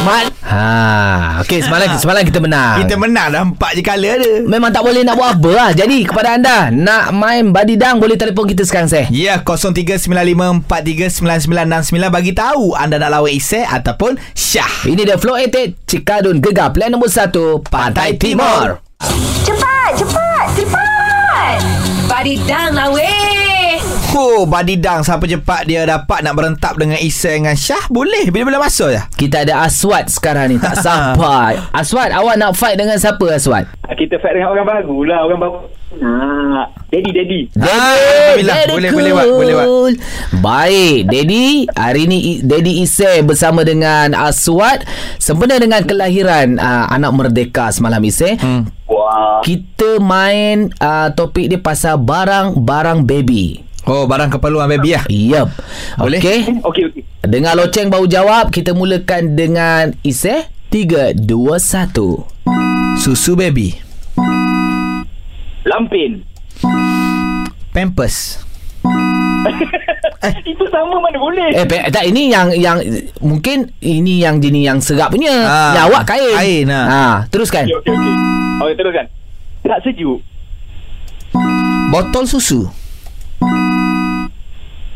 Mat. 0.02 0.34
Ha, 0.50 1.38
okey 1.46 1.62
semalam 1.62 1.94
semalam 1.94 2.26
kita 2.26 2.42
menang. 2.42 2.82
Kita 2.82 2.98
menang 2.98 3.30
dah 3.30 3.46
empat 3.46 3.78
je 3.78 3.86
kala 3.86 4.18
ada. 4.18 4.42
Memang 4.42 4.74
tak 4.74 4.82
boleh 4.82 5.06
nak 5.06 5.14
buat 5.14 5.38
apa 5.38 5.50
lah. 5.54 5.70
Jadi 5.70 6.10
kepada 6.10 6.34
anda 6.34 6.74
nak 6.74 7.14
main 7.14 7.54
badidang 7.54 8.02
boleh 8.02 8.18
telefon 8.18 8.50
kita 8.50 8.66
sekarang 8.66 8.90
saya. 8.90 9.06
Ya, 9.14 9.38
0395439969 9.46 10.66
bagi 12.10 12.34
tahu 12.34 12.74
anda 12.74 12.98
nak 12.98 13.14
lawan 13.14 13.30
Isai 13.30 13.62
ataupun 13.62 14.18
Syah. 14.34 14.90
Ini 14.90 15.06
dia 15.06 15.14
Flow 15.22 15.38
88 15.38 15.86
Cikadun 15.86 16.42
Gegar 16.42 16.74
Plan 16.74 16.90
nombor 16.90 17.14
1 17.14 17.30
Pantai 17.70 18.18
Timur. 18.18 18.82
Cepat, 19.46 19.79
cepat. 20.52 21.58
Badidang 22.06 22.70
lah 22.72 22.88
weh. 22.90 23.78
Oh, 24.10 24.42
badidang 24.42 25.00
siapa 25.00 25.22
cepat 25.22 25.64
dia 25.64 25.86
dapat 25.86 26.20
nak 26.20 26.34
berentap 26.34 26.74
dengan 26.74 26.98
Isai 26.98 27.38
dengan 27.38 27.54
Syah 27.54 27.86
boleh 27.86 28.26
bila-bila 28.28 28.58
masa 28.58 28.90
je. 28.90 29.00
Kita 29.16 29.46
ada 29.46 29.62
Aswad 29.62 30.10
sekarang 30.10 30.50
ni 30.50 30.56
tak 30.58 30.76
sampai. 30.76 31.62
Aswad 31.80 32.10
awak 32.10 32.34
nak 32.34 32.52
fight 32.52 32.74
dengan 32.74 32.98
siapa 32.98 33.22
Aswad? 33.30 33.70
Ah, 33.80 33.94
Kita 33.94 34.18
fight 34.18 34.34
dengan 34.34 34.50
orang 34.50 34.66
baru 34.66 34.98
lah 35.04 35.18
Orang 35.24 35.38
baru 35.38 35.56
Ah, 35.90 36.70
Daddy, 36.86 37.10
Daddy 37.10 37.40
Ah, 37.54 37.66
Alhamdulillah. 37.66 38.54
Daddy 38.56 38.70
Boleh, 38.72 38.90
boleh, 38.90 39.12
Wak. 39.12 39.26
Boleh, 39.28 39.54
cool. 39.60 39.92
Baik 40.38 40.98
Daddy 41.06 41.46
Hari 41.68 42.02
ni 42.04 42.18
Daddy 42.40 42.72
Isai 42.80 43.22
bersama 43.22 43.62
dengan 43.62 44.10
Aswad 44.12 44.86
Sempena 45.18 45.58
dengan 45.58 45.82
kelahiran 45.82 46.54
uh, 46.56 46.86
Anak 46.88 47.10
Merdeka 47.12 47.70
semalam 47.70 47.98
Isai 48.00 48.34
Hmm. 48.36 48.66
Wah. 48.90 49.38
Kita 49.46 50.02
main 50.02 50.74
uh, 50.82 51.14
Topik 51.14 51.46
dia 51.46 51.62
pasal 51.62 52.02
Barang-barang 52.02 53.06
baby. 53.06 53.62
Oh, 53.86 54.04
barang 54.04 54.28
keperluan 54.34 54.68
baby 54.68 54.98
lah. 54.98 55.04
Yup. 55.08 55.48
Boleh? 55.96 56.20
Okey. 56.20 56.40
Okey, 56.66 56.82
okey. 56.90 57.02
Dengar 57.24 57.54
loceng 57.54 57.88
baru 57.88 58.10
jawab. 58.10 58.50
Kita 58.50 58.74
mulakan 58.74 59.38
dengan 59.38 59.94
Isai 60.02 60.50
3, 60.68 61.16
2, 61.16 61.22
1 61.24 63.00
Susu 63.00 63.38
baby. 63.38 63.72
Lampin. 65.64 66.26
Pampers. 67.72 68.42
Itu 70.46 70.64
sama 70.68 70.96
mana 70.96 71.16
boleh 71.16 71.48
Eh 71.50 71.64
pe- 71.64 71.88
tak 71.88 72.04
ini 72.04 72.28
yang 72.28 72.52
yang 72.52 72.76
mungkin 73.18 73.72
ini 73.78 74.20
yang 74.20 74.36
jenis 74.36 74.62
yang 74.62 74.78
serap 74.78 75.08
punya. 75.08 75.32
Ah, 75.42 75.72
yang 75.72 75.84
awak 75.88 76.04
kain. 76.06 76.36
kain, 76.36 76.66
ah. 76.68 76.84
Ha, 76.84 77.00
teruskan. 77.26 77.64
Okey, 77.64 77.76
okey, 77.76 77.92
okey 77.92 78.14
Okey, 78.60 78.74
teruskan 78.76 79.06
Tak 79.62 79.78
sejuk 79.80 80.18
Botol 81.88 82.24
susu. 82.24 82.68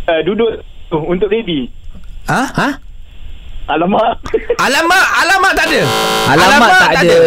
uh, 0.05 0.21
Duduk 0.23 0.61
tu 0.87 0.99
Untuk 1.01 1.29
baby 1.29 1.73
Ha? 2.25 2.41
Ha? 2.51 2.69
Alamak 3.65 4.21
Alamak, 4.61 5.07
alamak 5.25 5.53
tak 5.57 5.67
ada. 5.73 5.83
Alamak, 6.29 6.71
tak, 6.77 6.91
ada. 7.01 7.21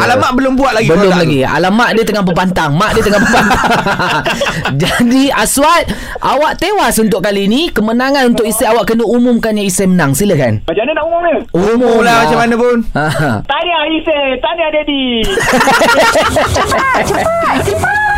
Alamak 0.00 0.30
belum 0.36 0.52
buat 0.56 0.72
lagi. 0.76 0.88
Belum 0.92 1.12
lagi. 1.12 1.40
Alamak 1.40 1.88
dia 1.96 2.04
tengah 2.04 2.24
berpantang. 2.24 2.76
Mak 2.76 2.90
dia 2.96 3.02
tengah 3.04 3.20
berpantang. 3.20 3.60
Jadi 4.82 5.32
Aswad, 5.32 5.88
awak 6.20 6.60
tewas 6.60 7.00
untuk 7.00 7.24
kali 7.24 7.48
ini. 7.48 7.72
Kemenangan 7.72 8.28
untuk 8.28 8.44
Isai 8.44 8.68
awak 8.68 8.92
kena 8.92 9.08
umumkan 9.08 9.56
yang 9.56 9.68
Isai 9.68 9.88
menang. 9.88 10.12
Silakan. 10.12 10.64
Macam 10.68 10.84
mana 10.84 10.92
nak 10.92 11.04
umum 11.08 11.20
ni 11.24 11.30
tu. 11.32 11.42
Umum 11.56 11.96
lah 12.04 12.16
macam 12.28 12.38
mana 12.44 12.54
pun. 12.60 12.76
Tahniah 13.48 13.82
Isai 13.88 14.24
Tahniah 14.40 14.70
Daddy 14.72 15.04
Cepat, 15.24 17.02
cepat, 17.08 17.56
cepat. 17.64 18.09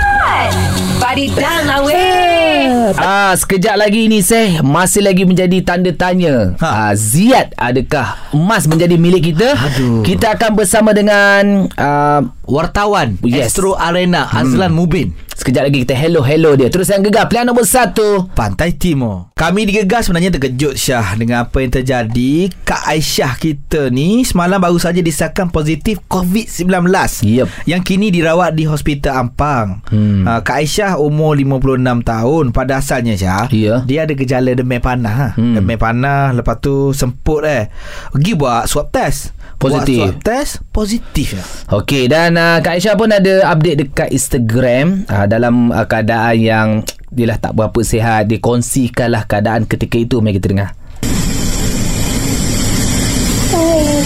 Badidang 0.96 1.66
lah 1.66 1.80
weh. 1.82 2.92
Ah, 2.94 3.34
sekejap 3.34 3.74
lagi 3.74 4.06
ni 4.06 4.22
Seh 4.22 4.60
Masih 4.60 5.02
lagi 5.02 5.24
menjadi 5.24 5.58
tanda 5.60 5.90
tanya 5.90 6.54
ha. 6.58 6.88
ah, 6.88 6.92
Ziad 6.94 7.50
adakah 7.54 8.16
emas 8.30 8.64
menjadi 8.64 8.94
milik 8.94 9.32
kita 9.32 9.56
Aduh. 9.56 10.00
Kita 10.02 10.36
akan 10.36 10.50
bersama 10.54 10.92
dengan 10.92 11.66
ah, 11.74 12.22
Wartawan 12.44 13.18
Yes. 13.24 13.52
Astro 13.52 13.74
Arena 13.74 14.28
Azlan 14.28 14.70
Mubin 14.70 15.10
Sekejap 15.42 15.66
lagi 15.66 15.82
kita 15.82 15.98
hello-hello 15.98 16.54
dia 16.54 16.70
Terus 16.70 16.86
yang 16.86 17.02
gegar 17.02 17.26
Pilihan 17.26 17.50
nombor 17.50 17.66
satu 17.66 18.30
Pantai 18.30 18.78
Timur 18.78 19.34
Kami 19.34 19.66
di 19.66 19.74
Gegar 19.74 19.98
sebenarnya 19.98 20.30
terkejut 20.30 20.78
Syah 20.78 21.18
Dengan 21.18 21.42
apa 21.42 21.58
yang 21.58 21.74
terjadi 21.74 22.46
Kak 22.62 22.86
Aisyah 22.86 23.42
kita 23.42 23.90
ni 23.90 24.22
Semalam 24.22 24.62
baru 24.62 24.78
saja 24.78 25.02
disahkan 25.02 25.50
positif 25.50 25.98
COVID-19 26.06 26.86
Yep. 27.26 27.48
Yang 27.66 27.82
kini 27.82 28.14
dirawat 28.14 28.54
di 28.54 28.70
Hospital 28.70 29.18
Ampang 29.18 29.82
Hmm. 29.90 30.22
uh, 30.22 30.46
Kak 30.46 30.62
Aisyah 30.62 31.02
umur 31.02 31.34
56 31.34 31.58
tahun 32.06 32.44
Pada 32.54 32.78
asalnya 32.78 33.18
Syah 33.18 33.50
Ya. 33.50 33.82
Dia 33.82 34.06
ada 34.06 34.14
gejala 34.14 34.54
demam 34.54 34.78
panah. 34.78 35.34
Hmm. 35.34 35.58
Demam 35.58 35.74
panah 35.74 36.30
Lepas 36.30 36.62
tu 36.62 36.94
semput 36.94 37.42
eh 37.42 37.66
Pergi 38.14 38.38
buat 38.38 38.70
swab 38.70 38.94
test 38.94 39.34
Positif. 39.62 40.02
Buat 40.02 40.10
swab 40.10 40.26
test 40.26 40.52
Positif 40.74 41.26
ya. 41.38 41.44
Okey 41.78 42.10
dan 42.10 42.34
uh, 42.34 42.58
Kak 42.58 42.82
Aisyah 42.82 42.94
pun 42.98 43.14
ada 43.14 43.34
update 43.46 43.78
dekat 43.86 44.08
Instagram 44.10 45.06
uh, 45.06 45.26
Dalam 45.30 45.70
uh, 45.70 45.86
keadaan 45.86 46.36
yang 46.42 46.68
Dia 47.14 47.30
lah 47.30 47.38
tak 47.38 47.54
berapa 47.54 47.78
sihat 47.80 48.26
Dia 48.26 48.42
kongsikanlah 48.42 49.30
keadaan 49.30 49.70
ketika 49.70 49.94
itu 49.94 50.18
Mari 50.18 50.42
kita 50.42 50.50
dengar 50.50 50.74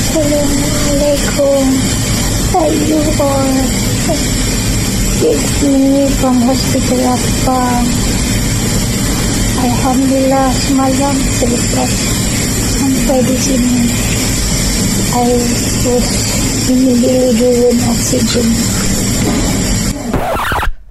Assalamualaikum. 0.06 1.64
All? 2.56 3.56
It's 5.16 5.62
me 5.64 6.08
from 6.20 6.36
Hospital 6.44 6.98
Lapang. 7.04 7.86
Alhamdulillah 9.64 10.48
semalam 10.52 11.16
selepas 11.40 11.92
sampai 12.76 13.18
di 13.24 13.36
sini. 13.40 13.80
I 15.16 15.32
was 15.32 16.68
immediately 16.68 17.38
given 17.38 17.80
oxygen. 17.88 19.55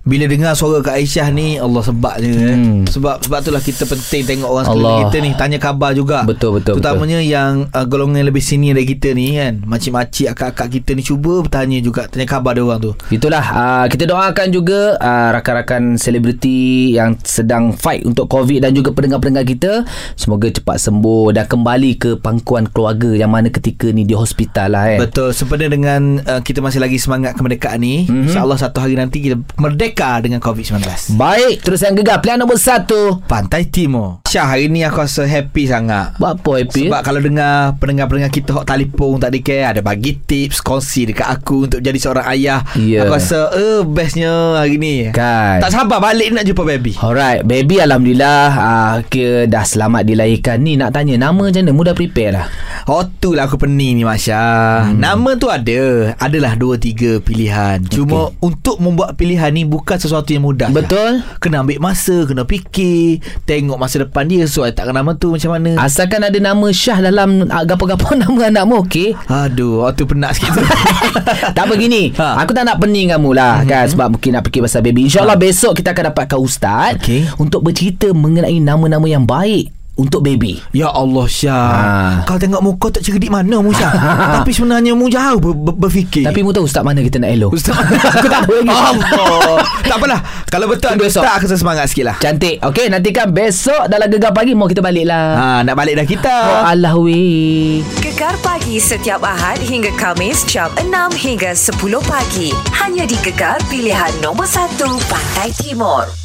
Bila 0.06 0.30
dengar 0.30 0.54
suara 0.54 0.86
Kak 0.86 1.02
Aisyah 1.02 1.34
ni 1.34 1.58
Allah 1.58 1.82
sebab 1.82 2.22
je 2.22 2.30
hmm. 2.30 2.54
Hmm. 2.54 2.82
Sebab 2.86 3.26
sebab 3.26 3.42
itulah 3.42 3.58
kita 3.58 3.90
penting 3.90 4.22
tengok 4.22 4.50
orang 4.54 4.66
sekeliling 4.70 5.02
kita 5.10 5.18
ni 5.18 5.30
Tanya 5.34 5.58
khabar 5.58 5.98
juga 5.98 6.22
Betul, 6.22 6.62
betul, 6.62 6.78
Terutamanya 6.78 7.18
yang 7.26 7.66
uh, 7.74 7.86
golongan 7.90 8.22
lebih 8.22 8.38
senior 8.38 8.78
dari 8.78 8.86
kita 8.86 9.18
ni 9.18 9.34
kan 9.34 9.66
Makcik-makcik 9.66 10.30
akak-akak 10.30 10.78
kita 10.78 10.94
ni 10.94 11.02
Cuba 11.02 11.42
bertanya 11.42 11.82
juga 11.82 12.06
Tanya 12.06 12.30
khabar 12.30 12.54
dia 12.54 12.62
orang 12.62 12.86
tu 12.86 12.94
Itulah 13.10 13.42
uh, 13.50 13.86
kita 13.90 14.06
doakan 14.06 14.48
juga 14.54 14.94
uh, 15.02 15.30
rakan-rakan 15.42 15.98
selebriti 15.98 16.94
yang 16.94 17.18
sedang 17.26 17.74
fight 17.74 18.06
untuk 18.06 18.30
COVID 18.30 18.62
dan 18.62 18.78
juga 18.78 18.94
pendengar-pendengar 18.94 19.42
kita 19.50 19.90
semoga 20.14 20.54
cepat 20.54 20.86
sembuh 20.86 21.34
dan 21.34 21.50
kembali 21.50 21.92
ke 21.98 22.22
pangkuan 22.22 22.70
keluarga 22.70 23.10
yang 23.18 23.34
mana 23.34 23.50
ketika 23.50 23.90
ni 23.90 24.06
di 24.06 24.14
hospital 24.14 24.78
lah 24.78 24.86
eh. 24.86 25.02
Betul 25.02 25.34
Sempena 25.34 25.66
dengan 25.66 26.22
uh, 26.22 26.46
Kita 26.46 26.62
masih 26.62 26.78
lagi 26.78 27.02
semangat 27.02 27.34
kemerdekaan 27.34 27.82
ni 27.82 28.06
Mhm. 28.06 28.06
mm-hmm. 28.06 28.24
InsyaAllah 28.30 28.60
satu 28.62 28.86
hari 28.86 28.94
nanti 28.94 29.18
Kita 29.26 29.42
merdeka 29.58 29.95
dengan 29.96 30.44
COVID-19 30.44 31.16
Baik, 31.16 31.64
terus 31.64 31.82
yang 31.82 31.96
gegar 31.96 32.20
pilihan 32.20 32.44
nombor 32.44 32.60
satu. 32.60 33.24
Pantai 33.24 33.72
Timur 33.72 34.20
Syah 34.28 34.52
hari 34.52 34.68
ni 34.68 34.84
aku 34.84 35.00
rasa 35.00 35.24
happy 35.24 35.72
sangat 35.72 36.20
Buat 36.20 36.44
apa 36.44 36.52
happy? 36.60 36.92
Sebab 36.92 37.02
kalau 37.08 37.24
dengar 37.24 37.80
pendengar-pendengar 37.80 38.32
kita 38.36 38.52
hok 38.52 38.68
telefon 38.68 39.24
tak 39.24 39.32
care 39.40 39.72
ada 39.72 39.80
bagi 39.80 40.20
tips 40.20 40.60
kongsi 40.60 41.08
dekat 41.08 41.24
aku 41.30 41.72
untuk 41.72 41.80
jadi 41.80 41.96
seorang 41.96 42.26
ayah. 42.36 42.60
Ya. 42.76 43.08
Aku 43.08 43.16
rasa 43.16 43.54
eh 43.56 43.86
bestnya 43.88 44.60
hari 44.60 44.76
ni. 44.76 45.08
Kan. 45.16 45.64
Tak 45.64 45.72
sabar 45.72 46.04
balik 46.04 46.36
nak 46.36 46.44
jumpa 46.44 46.68
baby. 46.68 47.00
Alright, 47.00 47.48
baby 47.48 47.80
Alhamdulillah 47.80 48.46
uh, 48.52 48.96
Kira 49.08 49.46
dah 49.46 49.64
selamat 49.64 50.08
dilahirkan 50.08 50.58
Ni 50.60 50.76
nak 50.80 50.96
tanya 50.96 51.30
Nama 51.30 51.38
macam 51.38 51.62
mana? 51.62 51.72
Mudah 51.72 51.94
prepare 51.94 52.32
lah 52.34 52.48
Oh 52.86 53.02
tu 53.02 53.34
lah 53.34 53.50
aku 53.50 53.58
pening 53.58 53.98
ni 53.98 54.04
Masya. 54.06 54.38
Hmm. 54.86 55.02
Nama 55.02 55.30
tu 55.42 55.50
ada. 55.50 56.14
Adalah 56.22 56.54
dua 56.54 56.78
tiga 56.78 57.18
pilihan. 57.18 57.82
Cuma 57.90 58.30
untuk 58.38 58.78
membuat 58.78 59.18
pilihan 59.18 59.50
ni 59.50 59.66
bukan 59.66 59.85
sesuatu 59.86 60.34
yang 60.34 60.42
mudah. 60.42 60.74
Betul 60.74 61.22
Kena 61.38 61.62
ambil 61.62 61.78
masa, 61.78 62.26
kena 62.26 62.42
fikir, 62.44 63.22
tengok 63.46 63.78
masa 63.78 64.02
depan 64.02 64.26
dia 64.26 64.50
sesuai 64.50 64.74
tak 64.74 64.90
nama 64.90 65.14
tu 65.14 65.38
macam 65.38 65.54
mana. 65.54 65.78
Asalkan 65.78 66.26
ada 66.26 66.36
nama 66.42 66.68
Syah 66.74 67.00
dalam 67.06 67.46
uh, 67.46 67.64
Gapo-gapo 67.64 68.16
nama 68.20 68.50
anakmu 68.50 68.82
Okey 68.90 69.14
Aduh, 69.30 69.86
oh, 69.86 69.92
tu 69.94 70.10
penat 70.10 70.34
sikit 70.34 70.58
tu. 70.58 70.66
tak 71.58 71.66
begini 71.70 72.10
ha. 72.18 72.42
Ha. 72.42 72.42
Aku 72.42 72.58
tak 72.58 72.66
nak 72.66 72.82
pening 72.82 73.14
kamu 73.14 73.38
lah 73.38 73.62
mm-hmm. 73.62 73.70
kan 73.70 73.86
Sebab 73.86 74.08
mungkin 74.18 74.32
nak 74.34 74.44
fikir 74.50 74.66
pasal 74.66 74.82
baby 74.82 75.06
InsyaAllah 75.06 75.38
ha. 75.38 75.44
besok 75.46 75.78
kita 75.78 75.94
akan 75.94 76.10
dapatkan 76.12 76.40
ustaz 76.42 76.98
Okey. 76.98 77.30
Untuk 77.38 77.62
bercerita 77.62 78.10
mengenai 78.10 78.58
nama-nama 78.58 79.06
yang 79.06 79.30
baik 79.30 79.85
Untuk 79.96 80.20
baby? 80.22 80.60
Ya 80.76 80.92
Allah 80.92 81.24
Syah. 81.24 81.72
Ha. 81.72 82.28
Kau 82.28 82.36
tengok 82.36 82.60
muka 82.60 82.92
tak 82.92 83.00
cerdik 83.00 83.32
mana 83.32 83.64
mu 83.64 83.72
Syah? 83.72 83.96
Tapi 84.36 84.52
sebenarnya 84.52 84.92
mu 84.92 85.08
jauh 85.08 85.40
ber, 85.40 85.56
ber, 85.56 85.88
berfikir. 85.88 86.28
Tapi 86.28 86.44
mu 86.44 86.52
tahu 86.52 86.68
ustaz 86.68 86.84
mana 86.84 87.00
kita 87.00 87.16
nak 87.16 87.32
elok. 87.32 87.56
Ustaz 87.56 87.80
Aku 88.20 88.28
tak 88.28 88.44
tahu 88.44 88.60
lagi. 88.60 88.76
Allah. 88.76 89.64
Tak 89.88 89.96
apalah. 89.96 90.20
Kalau 90.52 90.68
betul 90.68 90.92
ada 90.92 91.00
Besok. 91.00 91.24
Ustaz 91.24 91.36
Aku 91.40 91.44
rasa 91.48 91.56
semangat 91.56 91.86
sikit 91.88 92.12
lah. 92.12 92.16
Cantik. 92.20 92.60
Okey 92.60 92.92
nantikan 92.92 93.32
besok 93.32 93.88
Dalam 93.88 94.12
gegar 94.12 94.36
pagi 94.36 94.52
Mau 94.52 94.68
kita 94.68 94.84
balik 94.84 95.08
lah. 95.08 95.28
Ha, 95.32 95.46
Nak 95.64 95.76
balik 95.80 95.96
dah 95.96 96.06
kita. 96.06 96.36
Oh 96.44 96.62
Allah 96.68 96.96
weh 97.00 97.80
Gegar 98.04 98.36
pagi 98.44 98.76
setiap 98.76 99.24
Ahad 99.24 99.64
hingga 99.64 99.96
Kamis 99.96 100.44
jam 100.44 100.68
6 100.76 100.92
hingga 101.16 101.56
10 101.56 101.72
pagi. 102.04 102.52
Hanya 102.76 103.08
di 103.08 103.16
Gegar 103.24 103.64
pilihan 103.72 104.12
nombor 104.20 104.44
1 104.44 104.76
Pantai 105.08 105.56
Timur. 105.56 106.25